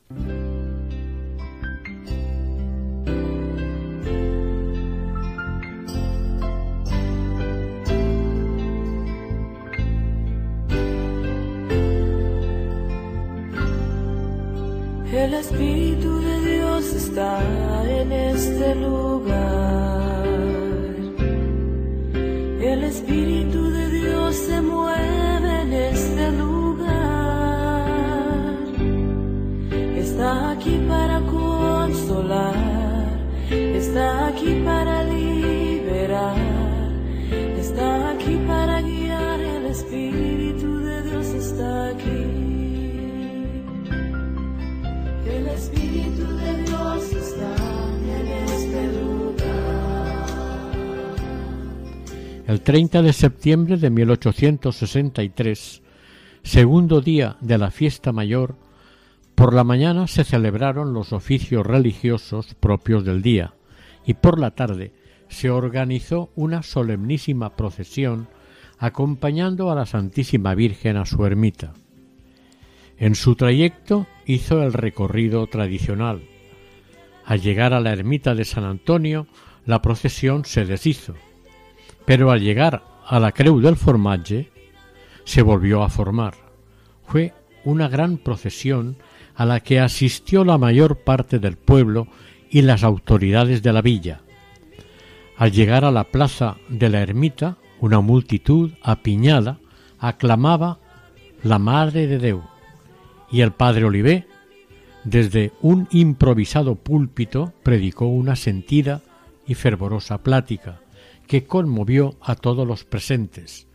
El 15.13 15.35
Espíritu 15.35 16.19
de 16.21 16.41
Dios 16.41 16.93
está 16.93 17.39
en 17.89 18.11
este 18.11 18.75
lugar. 18.75 20.27
El 22.61 22.85
Espíritu 22.85 23.71
de 23.71 23.91
Dios 23.91 24.35
se 24.35 24.61
mueve 24.61 25.06
El 52.47 52.61
30 52.61 53.03
de 53.03 53.13
septiembre 53.13 53.77
de 53.77 53.91
1863, 53.91 55.83
segundo 56.45 57.01
día 57.01 57.37
de 57.41 57.59
la 57.59 57.73
fiesta 57.73 58.13
mayor, 58.13 58.55
por 59.35 59.53
la 59.53 59.65
mañana 59.65 60.07
se 60.07 60.23
celebraron 60.23 60.95
los 60.95 61.13
oficios 61.13 61.67
religiosos 61.67 62.55
propios 62.55 63.05
del 63.05 63.21
día 63.21 63.55
y 64.07 64.15
por 64.15 64.39
la 64.39 64.53
tarde 64.53 64.93
se 65.29 65.51
organizó 65.51 66.31
una 66.37 66.63
solemnísima 66.63 67.57
procesión 67.57 68.29
acompañando 68.79 69.73
a 69.73 69.75
la 69.75 69.85
Santísima 69.85 70.55
Virgen 70.55 70.99
a 70.99 71.05
su 71.05 71.27
ermita. 71.27 71.75
En 72.97 73.17
su 73.17 73.35
trayecto 73.35 74.07
hizo 74.25 74.63
el 74.63 74.73
recorrido 74.73 75.49
tradicional. 75.49 76.23
Al 77.25 77.41
llegar 77.41 77.75
a 77.75 77.81
la 77.81 77.93
ermita 77.93 78.37
de 78.37 78.45
San 78.45 78.63
Antonio, 78.63 79.27
la 79.65 79.83
procesión 79.83 80.45
se 80.45 80.65
deshizo, 80.65 81.17
pero 82.07 82.31
al 82.31 82.41
llegar 82.41 82.83
a 83.07 83.21
la 83.21 83.33
Creu 83.33 83.61
del 83.61 83.77
Formatge, 83.77 84.51
se 85.25 85.43
volvió 85.43 85.83
a 85.83 85.91
formar. 85.91 86.35
Fue 87.05 87.35
una 87.65 87.89
gran 87.89 88.17
procesión 88.17 88.97
a 89.35 89.45
la 89.45 89.61
que 89.61 89.81
asistió 89.81 90.45
la 90.45 90.57
mayor 90.57 90.99
parte 90.99 91.39
del 91.39 91.57
pueblo 91.57 92.07
y 92.49 92.63
las 92.63 92.85
autoridades 92.85 93.63
de 93.63 93.73
la 93.73 93.83
villa. 93.83 94.21
Al 95.37 95.53
llegar 95.53 95.85
a 95.85 95.91
la 95.91 96.05
plaza 96.05 96.57
de 96.69 96.89
la 96.89 97.03
ermita, 97.03 97.57
una 97.81 98.01
multitud 98.01 98.73
apiñada 98.83 99.59
aclamaba 99.99 100.79
la 101.43 101.59
Madre 101.59 102.07
de 102.07 102.19
Deu 102.19 102.43
y 103.31 103.41
el 103.41 103.51
padre 103.51 103.85
Olivé, 103.85 104.27
desde 105.05 105.53
un 105.61 105.89
improvisado 105.91 106.77
púlpito, 106.77 107.53
predicó 107.63 108.07
una 108.07 108.37
sentida 108.37 109.03
y 109.47 109.55
fervorosa 109.55 110.19
plática 110.19 110.81
que 111.27 111.45
conmovió 111.45 112.17
a 112.21 112.35
todos 112.35 112.67
los 112.67 112.85
presentes. 112.85 113.67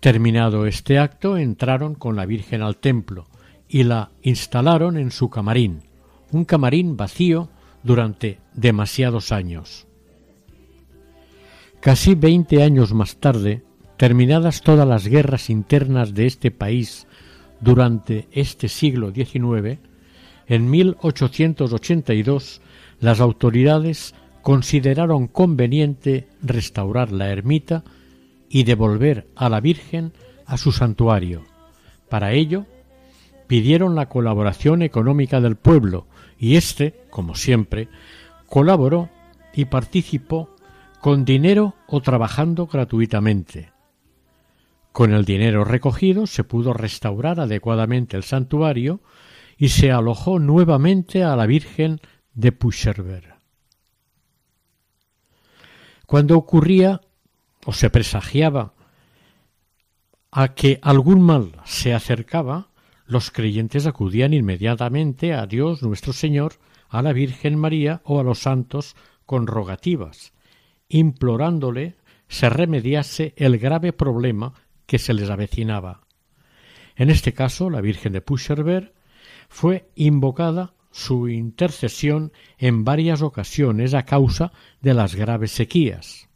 Terminado 0.00 0.66
este 0.66 0.98
acto, 0.98 1.36
entraron 1.36 1.94
con 1.94 2.16
la 2.16 2.26
Virgen 2.26 2.62
al 2.62 2.76
templo 2.76 3.26
y 3.68 3.82
la 3.82 4.10
instalaron 4.22 4.96
en 4.96 5.10
su 5.10 5.30
camarín, 5.30 5.82
un 6.32 6.44
camarín 6.44 6.96
vacío 6.96 7.48
durante 7.82 8.38
demasiados 8.54 9.32
años. 9.32 9.86
Casi 11.80 12.14
veinte 12.14 12.62
años 12.62 12.92
más 12.92 13.16
tarde, 13.16 13.62
terminadas 13.96 14.62
todas 14.62 14.86
las 14.86 15.06
guerras 15.06 15.50
internas 15.50 16.14
de 16.14 16.26
este 16.26 16.50
país 16.50 17.06
durante 17.60 18.28
este 18.32 18.68
siglo 18.68 19.12
XIX, 19.12 19.78
en 20.46 20.70
1882 20.70 22.60
las 23.00 23.20
autoridades 23.20 24.14
consideraron 24.46 25.26
conveniente 25.26 26.28
restaurar 26.40 27.10
la 27.10 27.30
ermita 27.30 27.82
y 28.48 28.62
devolver 28.62 29.26
a 29.34 29.48
la 29.48 29.58
Virgen 29.58 30.12
a 30.46 30.56
su 30.56 30.70
santuario. 30.70 31.42
Para 32.08 32.30
ello, 32.30 32.64
pidieron 33.48 33.96
la 33.96 34.08
colaboración 34.08 34.82
económica 34.82 35.40
del 35.40 35.56
pueblo 35.56 36.06
y 36.38 36.54
éste, 36.54 36.94
como 37.10 37.34
siempre, 37.34 37.88
colaboró 38.48 39.10
y 39.52 39.64
participó 39.64 40.54
con 41.00 41.24
dinero 41.24 41.74
o 41.88 42.00
trabajando 42.00 42.68
gratuitamente. 42.68 43.72
Con 44.92 45.12
el 45.12 45.24
dinero 45.24 45.64
recogido 45.64 46.28
se 46.28 46.44
pudo 46.44 46.72
restaurar 46.72 47.40
adecuadamente 47.40 48.16
el 48.16 48.22
santuario 48.22 49.00
y 49.58 49.70
se 49.70 49.90
alojó 49.90 50.38
nuevamente 50.38 51.24
a 51.24 51.34
la 51.34 51.46
Virgen 51.46 52.00
de 52.32 52.52
Pusherber. 52.52 53.35
Cuando 56.06 56.38
ocurría 56.38 57.00
o 57.64 57.72
se 57.72 57.90
presagiaba 57.90 58.74
a 60.30 60.54
que 60.54 60.78
algún 60.82 61.20
mal 61.20 61.60
se 61.64 61.94
acercaba, 61.94 62.68
los 63.06 63.30
creyentes 63.30 63.86
acudían 63.86 64.32
inmediatamente 64.32 65.34
a 65.34 65.46
Dios 65.46 65.82
nuestro 65.82 66.12
Señor, 66.12 66.54
a 66.88 67.02
la 67.02 67.12
Virgen 67.12 67.58
María 67.58 68.02
o 68.04 68.20
a 68.20 68.22
los 68.22 68.40
santos 68.40 68.94
con 69.24 69.46
rogativas, 69.46 70.32
implorándole 70.88 71.96
se 72.28 72.48
remediase 72.50 73.34
el 73.36 73.58
grave 73.58 73.92
problema 73.92 74.54
que 74.86 74.98
se 74.98 75.14
les 75.14 75.30
avecinaba. 75.30 76.02
En 76.94 77.10
este 77.10 77.32
caso, 77.32 77.68
la 77.68 77.80
Virgen 77.80 78.12
de 78.12 78.20
Pusherberg 78.20 78.92
fue 79.48 79.90
invocada 79.96 80.74
su 80.96 81.28
intercesión 81.28 82.32
en 82.56 82.82
varias 82.82 83.20
ocasiones 83.20 83.92
a 83.92 84.06
causa 84.06 84.50
de 84.80 84.94
las 84.94 85.14
graves 85.14 85.50
sequías. 85.50 86.30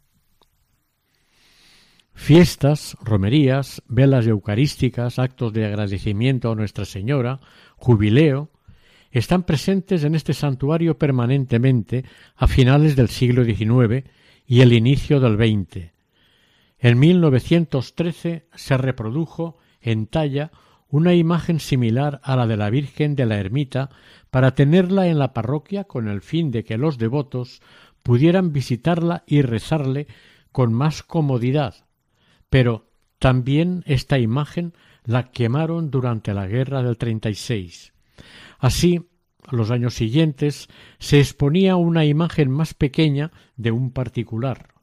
Fiestas, 2.13 2.95
romerías, 3.01 3.81
velas 3.87 4.27
eucarísticas, 4.27 5.17
actos 5.17 5.51
de 5.51 5.65
agradecimiento 5.65 6.51
a 6.51 6.55
Nuestra 6.55 6.85
Señora, 6.85 7.39
jubileo, 7.75 8.51
están 9.09 9.43
presentes 9.43 10.03
en 10.03 10.13
este 10.13 10.35
santuario 10.35 10.95
permanentemente 10.95 12.05
a 12.35 12.45
finales 12.45 12.95
del 12.95 13.09
siglo 13.09 13.43
XIX 13.43 14.07
y 14.45 14.61
el 14.61 14.73
inicio 14.73 15.19
del 15.19 15.37
XX. 15.37 15.89
En 16.77 16.99
1913 16.99 18.45
se 18.53 18.77
reprodujo 18.77 19.57
en 19.81 20.05
talla 20.05 20.51
una 20.91 21.13
imagen 21.13 21.59
similar 21.59 22.19
a 22.23 22.35
la 22.35 22.45
de 22.45 22.57
la 22.57 22.69
Virgen 22.69 23.15
de 23.15 23.25
la 23.25 23.39
Ermita 23.39 23.89
para 24.29 24.53
tenerla 24.53 25.07
en 25.07 25.17
la 25.17 25.33
parroquia 25.33 25.85
con 25.85 26.07
el 26.07 26.21
fin 26.21 26.51
de 26.51 26.63
que 26.63 26.77
los 26.77 26.97
devotos 26.97 27.61
pudieran 28.03 28.51
visitarla 28.51 29.23
y 29.25 29.41
rezarle 29.41 30.07
con 30.51 30.73
más 30.73 31.01
comodidad. 31.01 31.87
Pero 32.49 32.91
también 33.19 33.83
esta 33.85 34.19
imagen 34.19 34.73
la 35.05 35.31
quemaron 35.31 35.89
durante 35.91 36.33
la 36.33 36.47
guerra 36.47 36.83
del 36.83 36.97
36. 36.97 37.93
Así, 38.59 39.07
a 39.47 39.55
los 39.55 39.71
años 39.71 39.93
siguientes 39.93 40.67
se 40.99 41.19
exponía 41.19 41.75
una 41.77 42.05
imagen 42.05 42.51
más 42.51 42.73
pequeña 42.73 43.31
de 43.55 43.71
un 43.71 43.91
particular, 43.91 44.73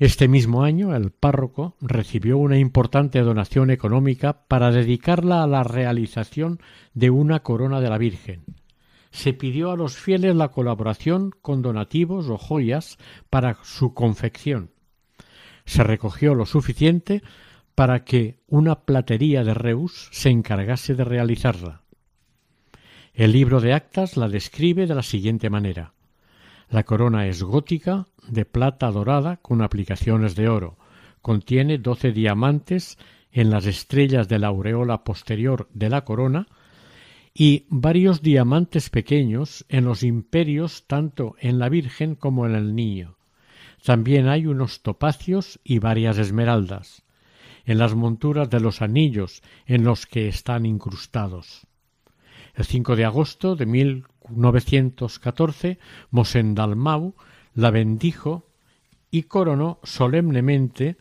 este 0.00 0.28
mismo 0.28 0.64
año 0.64 0.96
el 0.96 1.10
párroco 1.10 1.76
recibió 1.82 2.38
una 2.38 2.58
importante 2.58 3.20
donación 3.20 3.70
económica 3.70 4.46
para 4.48 4.70
dedicarla 4.70 5.42
a 5.42 5.46
la 5.46 5.62
realización 5.62 6.58
de 6.94 7.10
una 7.10 7.40
corona 7.40 7.82
de 7.82 7.90
la 7.90 7.98
Virgen. 7.98 8.44
Se 9.10 9.34
pidió 9.34 9.70
a 9.70 9.76
los 9.76 9.98
fieles 9.98 10.34
la 10.34 10.48
colaboración 10.48 11.32
con 11.42 11.60
donativos 11.60 12.30
o 12.30 12.38
joyas 12.38 12.96
para 13.28 13.58
su 13.62 13.92
confección. 13.92 14.70
Se 15.66 15.84
recogió 15.84 16.34
lo 16.34 16.46
suficiente 16.46 17.22
para 17.74 18.02
que 18.02 18.40
una 18.46 18.86
platería 18.86 19.44
de 19.44 19.52
Reus 19.52 20.08
se 20.12 20.30
encargase 20.30 20.94
de 20.94 21.04
realizarla. 21.04 21.82
El 23.12 23.32
libro 23.32 23.60
de 23.60 23.74
actas 23.74 24.16
la 24.16 24.30
describe 24.30 24.86
de 24.86 24.94
la 24.94 25.02
siguiente 25.02 25.50
manera. 25.50 25.92
La 26.70 26.84
corona 26.84 27.26
es 27.26 27.42
gótica, 27.42 28.06
de 28.28 28.44
plata 28.44 28.90
dorada 28.90 29.36
con 29.36 29.62
aplicaciones 29.62 30.34
de 30.34 30.48
oro. 30.48 30.76
Contiene 31.22 31.78
doce 31.78 32.12
diamantes 32.12 32.98
en 33.32 33.50
las 33.50 33.66
estrellas 33.66 34.28
de 34.28 34.38
la 34.38 34.48
aureola 34.48 35.04
posterior 35.04 35.68
de 35.72 35.90
la 35.90 36.04
corona 36.04 36.46
y 37.34 37.66
varios 37.68 38.22
diamantes 38.22 38.90
pequeños 38.90 39.64
en 39.68 39.84
los 39.84 40.02
imperios 40.02 40.84
tanto 40.86 41.36
en 41.38 41.58
la 41.58 41.68
Virgen 41.68 42.14
como 42.14 42.46
en 42.46 42.54
el 42.54 42.74
Niño. 42.74 43.16
También 43.84 44.28
hay 44.28 44.46
unos 44.46 44.82
topacios 44.82 45.60
y 45.64 45.78
varias 45.78 46.18
esmeraldas 46.18 47.04
en 47.64 47.78
las 47.78 47.94
monturas 47.94 48.50
de 48.50 48.60
los 48.60 48.82
anillos 48.82 49.42
en 49.66 49.84
los 49.84 50.04
que 50.06 50.28
están 50.28 50.66
incrustados. 50.66 51.66
El 52.54 52.64
5 52.64 52.96
de 52.96 53.04
agosto 53.04 53.54
de 53.54 53.66
1914, 53.66 55.78
Mosén 56.10 56.54
Dalmau 56.54 57.14
la 57.60 57.70
bendijo 57.70 58.48
y 59.10 59.24
coronó 59.24 59.80
solemnemente 59.82 60.96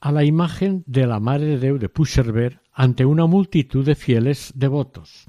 a 0.00 0.10
la 0.12 0.24
imagen 0.24 0.82
de 0.86 1.06
la 1.06 1.20
Madre 1.20 1.58
de 1.58 1.78
de 1.78 1.88
Pusherberg 1.88 2.60
ante 2.72 3.04
una 3.04 3.26
multitud 3.26 3.84
de 3.84 3.94
fieles 3.94 4.52
devotos. 4.54 5.26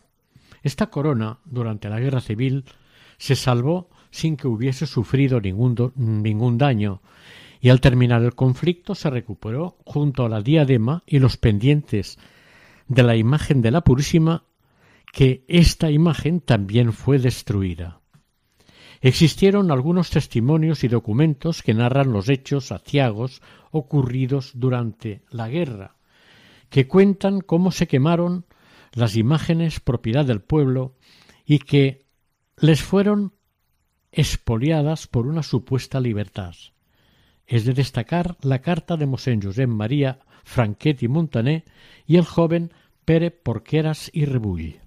Esta 0.64 0.88
corona, 0.88 1.40
durante 1.46 1.90
la 1.90 2.00
Guerra 2.00 2.22
Civil, 2.22 2.66
se 3.18 3.36
salvó 3.36 3.90
sin 4.12 4.38
que 4.38 4.48
hubiese 4.48 4.86
sufrido 4.86 5.42
ningún, 5.42 5.94
ningún 5.96 6.58
daño, 6.58 7.02
y 7.60 7.70
al 7.70 7.82
terminar 7.82 8.24
el 8.24 8.36
conflicto 8.36 8.96
se 8.96 9.10
recuperó 9.10 9.78
junto 9.86 10.26
a 10.26 10.30
la 10.30 10.42
diadema 10.42 11.04
y 11.06 11.20
los 11.20 11.38
pendientes 11.38 12.18
de 12.88 13.04
la 13.04 13.16
imagen 13.16 13.62
de 13.62 13.72
la 13.72 13.82
Purísima 13.82 14.44
que 15.12 15.44
esta 15.48 15.90
imagen 15.90 16.40
también 16.40 16.94
fue 16.94 17.18
destruida. 17.18 18.00
Existieron 19.02 19.72
algunos 19.72 20.10
testimonios 20.10 20.84
y 20.84 20.88
documentos 20.88 21.62
que 21.62 21.74
narran 21.74 22.12
los 22.12 22.30
hechos 22.30 22.72
aciagos 22.72 23.42
ocurridos 23.72 24.52
durante 24.56 25.22
la 25.30 25.50
guerra, 25.50 25.98
que 26.70 26.88
cuentan 26.88 27.42
cómo 27.42 27.72
se 27.72 27.88
quemaron 27.88 28.46
las 28.94 29.16
imágenes 29.16 29.80
propiedad 29.80 30.26
del 30.26 30.42
pueblo 30.42 30.96
y 31.46 31.60
que 31.60 32.06
les 32.60 32.82
fueron 32.82 33.34
expoliadas 34.12 35.08
por 35.08 35.28
una 35.28 35.44
supuesta 35.44 36.00
libertad. 36.00 36.56
Es 37.46 37.66
de 37.66 37.74
destacar 37.74 38.36
la 38.42 38.60
carta 38.60 38.98
de 38.98 39.06
Mosén 39.06 39.42
Josep 39.42 39.70
María 39.70 40.20
Franquet 40.44 41.08
Montané 41.08 41.66
y 42.06 42.18
el 42.18 42.26
joven 42.26 42.72
Pere 43.06 43.32
Porqueras 43.32 44.10
y 44.14 44.26
Rebull. 44.26 44.87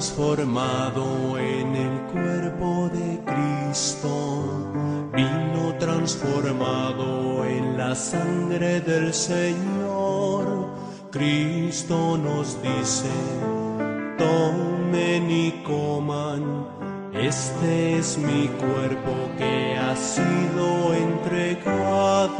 Transformado 0.00 1.36
en 1.36 1.76
el 1.76 2.00
cuerpo 2.10 2.88
de 2.90 3.20
Cristo, 3.22 5.10
vino 5.12 5.74
transformado 5.78 7.44
en 7.44 7.76
la 7.76 7.94
sangre 7.94 8.80
del 8.80 9.12
Señor. 9.12 10.70
Cristo 11.10 12.16
nos 12.16 12.62
dice, 12.62 13.10
tomen 14.16 15.30
y 15.30 15.62
coman, 15.64 16.66
este 17.12 17.98
es 17.98 18.16
mi 18.16 18.48
cuerpo 18.48 19.12
que 19.36 19.76
ha 19.76 19.94
sido 19.96 20.94
entregado. 20.94 22.38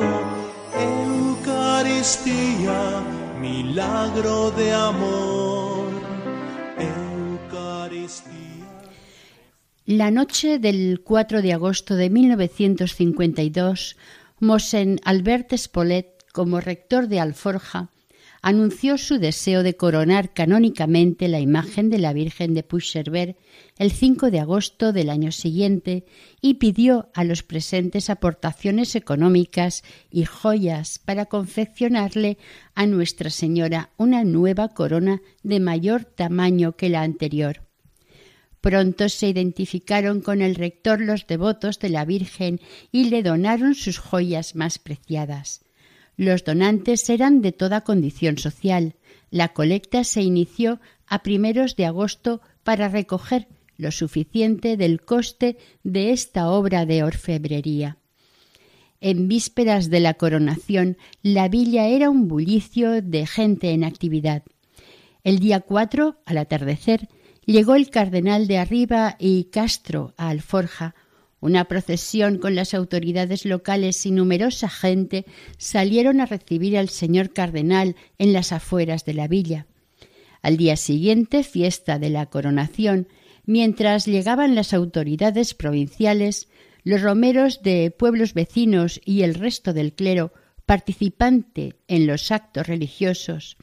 Eucaristía, 1.37 3.03
milagro 3.39 4.51
de 4.53 4.73
amor 4.73 5.70
La 9.87 10.11
noche 10.11 10.59
del 10.59 11.01
4 11.03 11.43
de 11.43 11.53
agosto 11.53 11.97
de 11.97 12.11
1952, 12.11 13.97
Mosén 14.39 15.01
Albert 15.05 15.53
Spolet, 15.57 16.25
como 16.33 16.61
rector 16.61 17.09
de 17.09 17.19
Alforja, 17.19 17.91
anunció 18.43 18.99
su 18.99 19.19
deseo 19.19 19.63
de 19.63 19.77
coronar 19.77 20.33
canónicamente 20.33 21.29
la 21.29 21.41
imagen 21.41 21.91
de 21.91 21.99
la 21.99 22.13
Virgen 22.13 22.55
de 22.55 22.63
Puigcerver 22.63 23.37
el 23.79 23.91
5 23.91 24.31
de 24.31 24.41
agosto 24.41 24.93
del 24.93 25.11
año 25.11 25.33
siguiente 25.33 26.07
y 26.41 26.55
pidió 26.55 27.11
a 27.15 27.25
los 27.25 27.43
presentes 27.43 28.11
aportaciones 28.11 28.95
económicas 28.95 29.83
y 30.11 30.25
joyas 30.25 30.99
para 31.05 31.27
confeccionarle 31.27 32.39
a 32.75 32.87
Nuestra 32.87 33.31
Señora 33.31 33.91
una 33.97 34.25
nueva 34.25 34.69
corona 34.69 35.21
de 35.43 35.61
mayor 35.61 36.05
tamaño 36.05 36.77
que 36.77 36.89
la 36.89 37.03
anterior. 37.03 37.70
Pronto 38.61 39.09
se 39.09 39.29
identificaron 39.29 40.21
con 40.21 40.43
el 40.43 40.55
rector 40.55 41.01
los 41.01 41.27
devotos 41.27 41.79
de 41.79 41.89
la 41.89 42.05
Virgen 42.05 42.61
y 42.93 43.05
le 43.05 43.23
donaron 43.23 43.75
sus 43.75 43.99
joyas 43.99 44.55
más 44.55 44.79
preciadas. 44.79 45.65
Los 46.17 46.45
donantes 46.45 47.09
eran 47.09 47.41
de 47.41 47.53
toda 47.53 47.81
condición 47.83 48.37
social. 48.37 48.97
La 49.31 49.55
colecta 49.55 50.05
se 50.05 50.23
inició 50.23 50.81
a 51.07 51.23
primeros 51.23 51.77
de 51.77 51.87
agosto 51.87 52.43
para 52.63 52.89
recoger 52.89 53.49
lo 53.79 53.91
suficiente 53.91 54.77
del 54.77 55.01
coste 55.01 55.57
de 55.83 56.13
esta 56.13 56.51
obra 56.51 56.85
de 56.85 57.03
orfebrería. 57.03 57.97
En 59.01 59.29
vísperas 59.29 59.89
de 59.89 60.01
la 60.01 60.13
coronación, 60.13 60.99
la 61.23 61.49
villa 61.49 61.87
era 61.87 62.11
un 62.11 62.29
bullicio 62.29 63.01
de 63.01 63.27
gente 63.27 63.71
en 63.71 63.85
actividad. 63.85 64.43
El 65.25 65.39
día 65.39 65.61
4, 65.61 66.21
al 66.27 66.37
atardecer, 66.37 67.09
llegó 67.51 67.75
el 67.75 67.91
cardenal 67.91 68.47
de 68.47 68.59
Arriba 68.59 69.17
y 69.19 69.45
Castro 69.45 70.15
a 70.17 70.29
Alforja. 70.29 70.95
Una 71.41 71.65
procesión 71.65 72.39
con 72.39 72.55
las 72.55 72.75
autoridades 72.75 73.45
locales 73.45 74.05
y 74.07 74.11
numerosa 74.11 74.69
gente 74.69 75.25
salieron 75.59 76.21
a 76.21 76.27
recibir 76.27 76.77
al 76.79 76.91
señor 76.91 77.33
cardenal 77.33 77.97
en 78.19 78.33
las 78.33 78.53
afueras 78.53 79.05
de 79.05 79.15
la 79.15 79.27
villa. 79.27 79.67
Al 80.43 80.59
día 80.59 80.77
siguiente, 80.77 81.43
fiesta 81.43 81.99
de 81.99 82.11
la 82.11 82.27
coronación, 82.27 83.09
mientras 83.47 84.07
llegaban 84.07 84.55
las 84.55 84.73
autoridades 84.73 85.55
provinciales, 85.55 86.49
los 86.85 87.03
romeros 87.03 87.63
de 87.63 87.91
pueblos 87.91 88.33
vecinos 88.33 89.01
y 89.05 89.23
el 89.23 89.35
resto 89.35 89.73
del 89.73 89.93
clero 89.93 90.33
participante 90.67 91.75
en 91.89 92.07
los 92.07 92.31
actos 92.31 92.69
religiosos, 92.69 93.57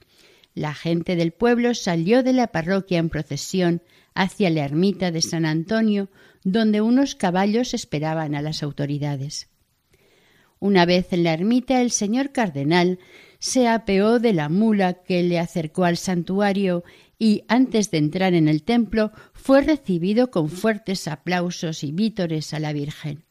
la 0.58 0.74
gente 0.74 1.16
del 1.16 1.34
pueblo 1.34 1.76
salió 1.76 2.24
de 2.24 2.34
la 2.34 2.48
parroquia 2.48 2.98
en 2.98 3.10
procesión 3.10 3.84
hacia 4.16 4.50
la 4.50 4.66
ermita 4.66 5.12
de 5.12 5.22
San 5.22 5.46
Antonio, 5.46 6.10
donde 6.44 6.82
unos 6.82 7.14
caballos 7.14 7.76
esperaban 7.76 8.34
a 8.34 8.42
las 8.42 8.64
autoridades. 8.64 9.50
Una 10.60 10.86
vez 10.86 11.14
en 11.14 11.24
la 11.24 11.34
ermita, 11.34 11.80
el 11.82 11.92
señor 11.92 12.32
cardenal 12.32 12.98
se 13.38 13.68
apeó 13.68 14.20
de 14.20 14.34
la 14.34 14.50
mula 14.50 15.04
que 15.04 15.22
le 15.22 15.38
acercó 15.38 15.86
al 15.86 15.98
santuario 15.98 16.84
y, 17.20 17.44
antes 17.48 17.92
de 17.92 18.00
entrar 18.00 18.34
en 18.34 18.48
el 18.48 18.64
templo, 18.64 19.12
fue 19.34 19.62
recibido 19.62 20.32
con 20.32 20.50
fuertes 20.50 21.08
aplausos 21.08 21.84
y 21.84 21.92
vítores 21.92 22.52
a 22.56 22.60
la 22.60 22.74
Virgen. 22.74 23.26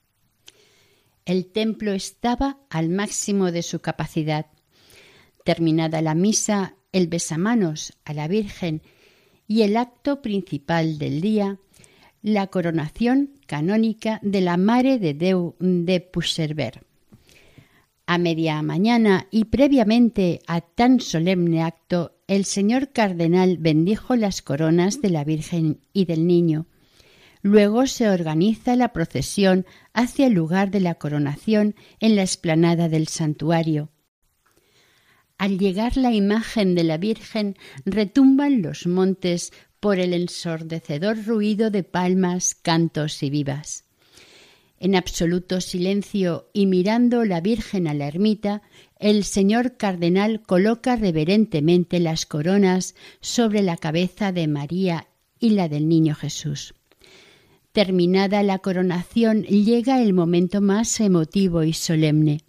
El 1.25 1.47
templo 1.47 1.93
estaba 1.93 2.61
al 2.71 2.89
máximo 2.89 3.51
de 3.51 3.65
su 3.65 3.81
capacidad. 3.81 4.47
Terminada 5.45 6.01
la 6.03 6.15
misa, 6.15 6.77
el 6.97 7.09
besamanos 7.09 7.93
a 8.07 8.15
la 8.15 8.27
Virgen 8.27 8.81
y 9.47 9.63
el 9.63 9.77
acto 9.77 10.23
principal 10.23 10.99
del 10.99 11.21
día, 11.21 11.59
la 12.23 12.47
coronación 12.47 13.33
canónica 13.47 14.19
de 14.23 14.41
la 14.41 14.57
Mare 14.57 14.99
de 14.99 15.13
Deu 15.13 15.57
de 15.61 16.01
Puigcerver. 16.01 16.87
A 18.07 18.17
media 18.17 18.63
mañana 18.63 19.27
y 19.31 19.45
previamente 19.45 20.41
a 20.47 20.63
tan 20.63 21.01
solemne 21.01 21.63
acto, 21.63 22.17
el 22.29 22.47
señor 22.47 22.93
cardenal 22.93 23.59
bendijo 23.59 24.17
las 24.17 24.41
coronas 24.41 25.03
de 25.03 25.11
la 25.11 25.23
Virgen 25.23 25.81
y 25.93 26.07
del 26.07 26.27
Niño. 26.27 26.65
Luego 27.43 27.87
se 27.87 28.09
organiza 28.09 28.75
la 28.75 28.95
procesión 28.95 29.67
hacia 29.93 30.29
el 30.29 30.33
lugar 30.33 30.71
de 30.71 30.81
la 30.81 30.95
coronación 30.95 31.75
en 32.01 32.17
la 32.17 32.23
explanada 32.23 32.89
del 32.89 33.09
santuario. 33.09 33.91
Al 35.39 35.59
llegar 35.59 35.97
la 35.97 36.13
imagen 36.13 36.75
de 36.75 36.85
la 36.85 36.97
Virgen 36.97 37.57
retumban 37.85 38.63
los 38.63 38.87
montes 38.87 39.53
por 39.81 39.99
el 39.99 40.15
ensordecedor 40.15 41.25
ruido 41.27 41.71
de 41.71 41.83
palmas, 41.83 42.55
cantos 42.55 43.23
y 43.23 43.31
vivas. 43.31 43.85
En 44.79 44.95
absoluto 44.95 45.61
silencio 45.61 46.49
y 46.53 46.67
mirando 46.67 47.25
la 47.25 47.41
Virgen 47.41 47.87
a 47.87 47.95
la 47.95 48.09
ermita, 48.09 48.63
el 48.99 49.25
señor 49.25 49.77
cardenal 49.77 50.43
coloca 50.43 50.97
reverentemente 50.97 52.01
las 52.01 52.27
coronas 52.27 52.95
sobre 53.21 53.63
la 53.63 53.77
cabeza 53.77 54.33
de 54.33 54.49
María 54.49 55.09
y 55.39 55.51
la 55.51 55.69
del 55.69 55.89
niño 55.89 56.15
Jesús. 56.15 56.75
Terminada 57.73 58.43
la 58.43 58.59
coronación 58.59 59.43
llega 59.43 60.03
el 60.03 60.15
momento 60.15 60.63
más 60.63 60.99
emotivo 61.01 61.63
y 61.63 61.75
solemne 61.75 62.46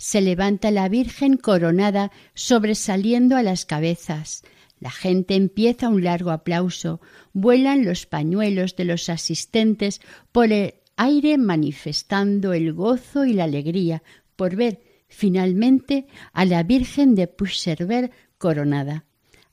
se 0.00 0.22
levanta 0.22 0.70
la 0.70 0.88
Virgen 0.88 1.36
coronada 1.36 2.10
sobresaliendo 2.32 3.36
a 3.36 3.42
las 3.42 3.66
cabezas. 3.66 4.44
La 4.78 4.90
gente 4.90 5.34
empieza 5.34 5.90
un 5.90 6.02
largo 6.02 6.30
aplauso, 6.30 7.02
vuelan 7.34 7.84
los 7.84 8.06
pañuelos 8.06 8.76
de 8.76 8.86
los 8.86 9.10
asistentes 9.10 10.00
por 10.32 10.50
el 10.52 10.72
aire 10.96 11.36
manifestando 11.36 12.54
el 12.54 12.72
gozo 12.72 13.26
y 13.26 13.34
la 13.34 13.44
alegría 13.44 14.02
por 14.36 14.56
ver 14.56 14.80
finalmente 15.06 16.06
a 16.32 16.46
la 16.46 16.62
Virgen 16.62 17.14
de 17.14 17.26
Puigcerver 17.26 18.10
coronada, 18.38 19.04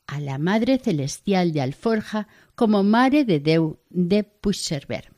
a 0.05 0.21
la 0.21 0.37
Madre 0.37 0.77
Celestial 0.77 1.51
de 1.51 1.59
Alforja 1.59 2.29
como 2.55 2.83
Mare 2.83 3.25
de 3.25 3.41
Deu 3.41 3.79
de 3.89 4.23
Puigcerver. 4.23 5.16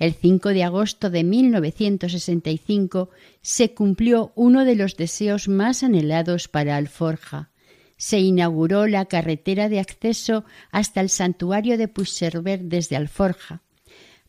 El 0.00 0.14
5 0.14 0.48
de 0.48 0.64
agosto 0.64 1.10
de 1.10 1.24
1965 1.24 3.10
se 3.42 3.74
cumplió 3.74 4.32
uno 4.34 4.64
de 4.64 4.74
los 4.74 4.96
deseos 4.96 5.46
más 5.46 5.82
anhelados 5.82 6.48
para 6.48 6.76
Alforja. 6.76 7.50
Se 7.98 8.18
inauguró 8.18 8.86
la 8.86 9.04
carretera 9.04 9.68
de 9.68 9.78
acceso 9.78 10.46
hasta 10.72 11.02
el 11.02 11.10
santuario 11.10 11.76
de 11.76 11.86
Puigcerver 11.86 12.62
desde 12.62 12.96
Alforja. 12.96 13.60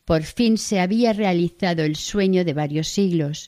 Por 0.04 0.24
fin 0.24 0.58
se 0.58 0.82
había 0.82 1.14
realizado 1.14 1.84
el 1.84 1.96
sueño 1.96 2.44
de 2.44 2.54
varios 2.54 2.90
siglos. 2.90 3.48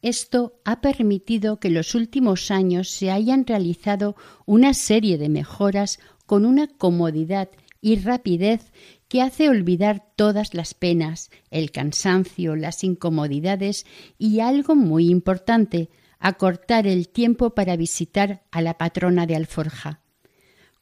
Esto 0.00 0.54
ha 0.64 0.80
permitido 0.80 1.60
que 1.60 1.68
en 1.68 1.74
los 1.74 1.94
últimos 1.94 2.50
años 2.50 2.88
se 2.88 3.10
hayan 3.10 3.46
realizado 3.46 4.16
una 4.46 4.72
serie 4.72 5.18
de 5.18 5.28
mejoras 5.28 6.00
con 6.24 6.46
una 6.46 6.68
comodidad 6.68 7.50
y 7.82 7.96
rapidez 7.96 8.72
que 9.12 9.20
hace 9.20 9.50
olvidar 9.50 10.06
todas 10.16 10.54
las 10.54 10.72
penas, 10.72 11.30
el 11.50 11.70
cansancio, 11.70 12.56
las 12.56 12.82
incomodidades 12.82 13.84
y 14.16 14.40
algo 14.40 14.74
muy 14.74 15.10
importante, 15.10 15.90
acortar 16.18 16.86
el 16.86 17.10
tiempo 17.10 17.50
para 17.50 17.76
visitar 17.76 18.42
a 18.50 18.62
la 18.62 18.78
patrona 18.78 19.26
de 19.26 19.36
Alforja. 19.36 20.00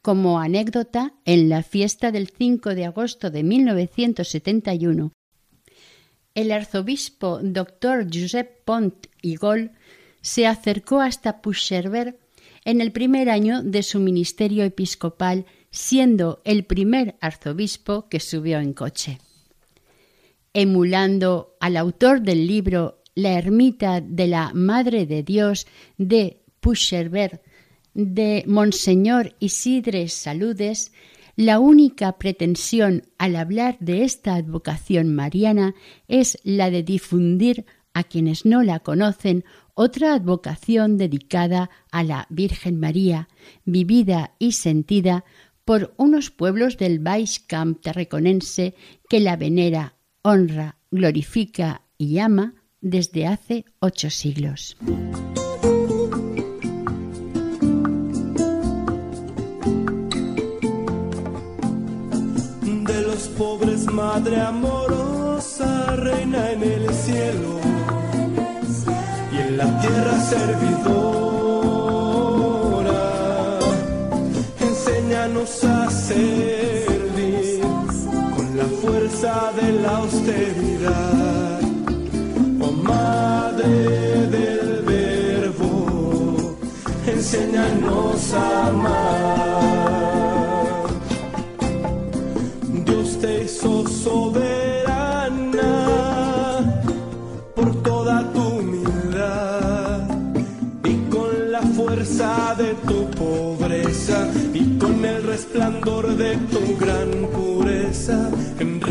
Como 0.00 0.38
anécdota, 0.38 1.12
en 1.24 1.48
la 1.48 1.64
fiesta 1.64 2.12
del 2.12 2.28
5 2.28 2.76
de 2.76 2.84
agosto 2.84 3.32
de 3.32 3.42
1971, 3.42 5.10
el 6.36 6.52
arzobispo 6.52 7.40
doctor 7.42 8.06
Josep 8.14 8.64
Pont 8.64 9.08
y 9.22 9.34
Gol 9.34 9.72
se 10.20 10.46
acercó 10.46 11.00
hasta 11.00 11.42
Puigcerver 11.42 12.20
en 12.64 12.80
el 12.80 12.92
primer 12.92 13.28
año 13.28 13.64
de 13.64 13.82
su 13.82 13.98
ministerio 13.98 14.62
episcopal 14.62 15.46
siendo 15.70 16.40
el 16.44 16.64
primer 16.64 17.16
arzobispo 17.20 18.08
que 18.08 18.20
subió 18.20 18.58
en 18.58 18.72
coche. 18.72 19.18
Emulando 20.52 21.56
al 21.60 21.76
autor 21.76 22.22
del 22.22 22.46
libro 22.46 23.02
La 23.14 23.38
ermita 23.38 24.00
de 24.00 24.26
la 24.26 24.52
Madre 24.52 25.06
de 25.06 25.22
Dios 25.22 25.66
de 25.96 26.42
Pucherberg 26.60 27.40
de 27.94 28.44
Monseñor 28.46 29.34
Isidre 29.38 30.08
Saludes, 30.08 30.92
la 31.36 31.58
única 31.58 32.18
pretensión 32.18 33.04
al 33.18 33.36
hablar 33.36 33.76
de 33.80 34.04
esta 34.04 34.34
advocación 34.34 35.14
mariana 35.14 35.74
es 36.08 36.38
la 36.42 36.70
de 36.70 36.82
difundir 36.82 37.64
a 37.94 38.04
quienes 38.04 38.44
no 38.44 38.62
la 38.62 38.80
conocen 38.80 39.44
otra 39.74 40.14
advocación 40.14 40.98
dedicada 40.98 41.70
a 41.90 42.02
la 42.04 42.26
Virgen 42.28 42.78
María, 42.78 43.28
vivida 43.64 44.34
y 44.38 44.52
sentida 44.52 45.24
por 45.70 45.94
unos 45.98 46.32
pueblos 46.32 46.78
del 46.78 47.00
Camp 47.46 47.80
tarraconense 47.80 48.74
que 49.08 49.20
la 49.20 49.36
venera, 49.36 49.94
honra, 50.22 50.78
glorifica 50.90 51.82
y 51.96 52.18
ama 52.18 52.54
desde 52.80 53.28
hace 53.28 53.66
ocho 53.78 54.10
siglos. 54.10 54.76
De 62.88 63.02
los 63.02 63.28
pobres, 63.38 63.86
madre 63.92 64.40
amorosa, 64.40 65.94
reina 65.94 66.50
en 66.50 66.62
el 66.64 66.92
cielo 66.92 67.60
y 69.32 69.36
en 69.36 69.56
la 69.56 69.80
tierra 69.80 70.20
servidora 70.20 71.19
la 79.90 79.96
austeridad. 79.96 81.60
Oh 82.60 82.72
Madre 82.72 84.26
del 84.36 84.82
Verbo, 84.84 86.56
enséñanos 87.06 88.32
a 88.34 88.66
amar. 88.68 89.49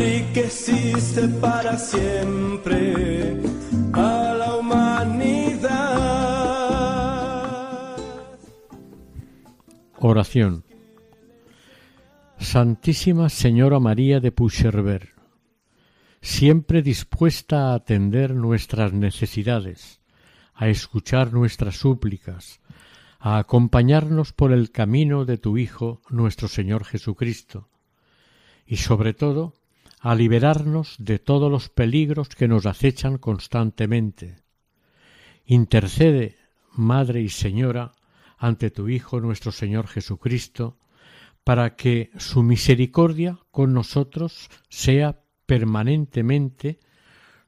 Enriqueciste 0.00 1.28
para 1.40 1.76
siempre 1.76 3.36
a 3.92 4.34
la 4.38 4.56
humanidad. 4.56 5.90
Oración. 9.98 10.64
Santísima 12.38 13.28
Señora 13.28 13.78
María 13.80 14.18
de 14.20 14.32
Puigcerver, 14.32 15.10
siempre 16.22 16.80
dispuesta 16.80 17.72
a 17.72 17.74
atender 17.74 18.34
nuestras 18.34 18.94
necesidades, 18.94 20.00
a 20.54 20.68
escuchar 20.68 21.34
nuestras 21.34 21.76
súplicas, 21.76 22.60
a 23.18 23.36
acompañarnos 23.36 24.32
por 24.32 24.52
el 24.52 24.70
camino 24.70 25.26
de 25.26 25.36
tu 25.36 25.58
Hijo, 25.58 26.00
nuestro 26.08 26.48
Señor 26.48 26.86
Jesucristo, 26.86 27.68
y 28.66 28.78
sobre 28.78 29.12
todo 29.12 29.59
a 30.00 30.14
liberarnos 30.14 30.96
de 30.98 31.18
todos 31.18 31.50
los 31.50 31.68
peligros 31.68 32.30
que 32.30 32.48
nos 32.48 32.66
acechan 32.66 33.18
constantemente. 33.18 34.38
Intercede, 35.44 36.38
Madre 36.72 37.20
y 37.20 37.28
Señora, 37.28 37.92
ante 38.38 38.70
tu 38.70 38.88
Hijo 38.88 39.20
nuestro 39.20 39.52
Señor 39.52 39.86
Jesucristo, 39.86 40.78
para 41.44 41.76
que 41.76 42.10
su 42.16 42.42
misericordia 42.42 43.38
con 43.50 43.74
nosotros 43.74 44.48
sea 44.68 45.20
permanentemente 45.46 46.80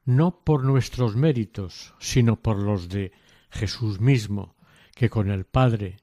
no 0.05 0.43
por 0.43 0.63
nuestros 0.63 1.15
méritos, 1.15 1.93
sino 1.99 2.35
por 2.35 2.57
los 2.57 2.89
de 2.89 3.11
Jesús 3.49 3.99
mismo, 3.99 4.55
que 4.95 5.09
con 5.09 5.31
el 5.31 5.45
Padre 5.45 5.97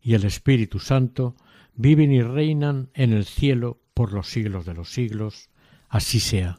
y 0.00 0.14
el 0.14 0.24
Espíritu 0.24 0.78
Santo 0.78 1.36
viven 1.74 2.12
y 2.12 2.22
reinan 2.22 2.90
en 2.94 3.12
el 3.12 3.24
cielo 3.24 3.80
por 3.94 4.12
los 4.12 4.28
siglos 4.28 4.64
de 4.64 4.74
los 4.74 4.88
siglos. 4.88 5.50
Así 5.92 6.20
sea. 6.20 6.58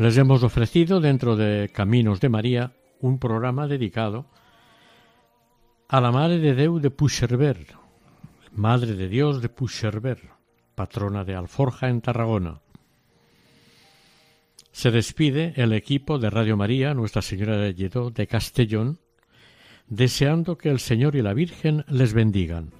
Les 0.00 0.16
hemos 0.16 0.42
ofrecido 0.42 0.98
dentro 0.98 1.36
de 1.36 1.68
Caminos 1.68 2.20
de 2.20 2.30
María 2.30 2.72
un 3.00 3.18
programa 3.18 3.66
dedicado 3.66 4.24
a 5.88 6.00
la 6.00 6.10
Madre 6.10 6.38
de 6.38 6.54
Déu 6.54 6.80
de 6.80 6.88
Puigcerver, 6.88 7.76
Madre 8.56 8.94
de 8.94 9.08
Dios 9.12 9.42
de 9.42 9.50
Puigcerver, 9.50 10.32
patrona 10.74 11.22
de 11.22 11.34
Alforja 11.34 11.90
en 11.90 12.00
Tarragona. 12.00 12.62
Se 14.72 14.90
despide 14.90 15.52
el 15.56 15.74
equipo 15.74 16.18
de 16.18 16.30
Radio 16.30 16.56
María 16.56 16.94
Nuestra 16.94 17.20
Señora 17.20 17.58
de 17.58 17.74
Lledó 17.74 18.08
de 18.08 18.26
Castellón, 18.26 19.00
deseando 19.86 20.56
que 20.56 20.70
el 20.70 20.80
Señor 20.80 21.14
y 21.14 21.20
la 21.20 21.34
Virgen 21.34 21.84
les 21.88 22.14
bendigan. 22.14 22.79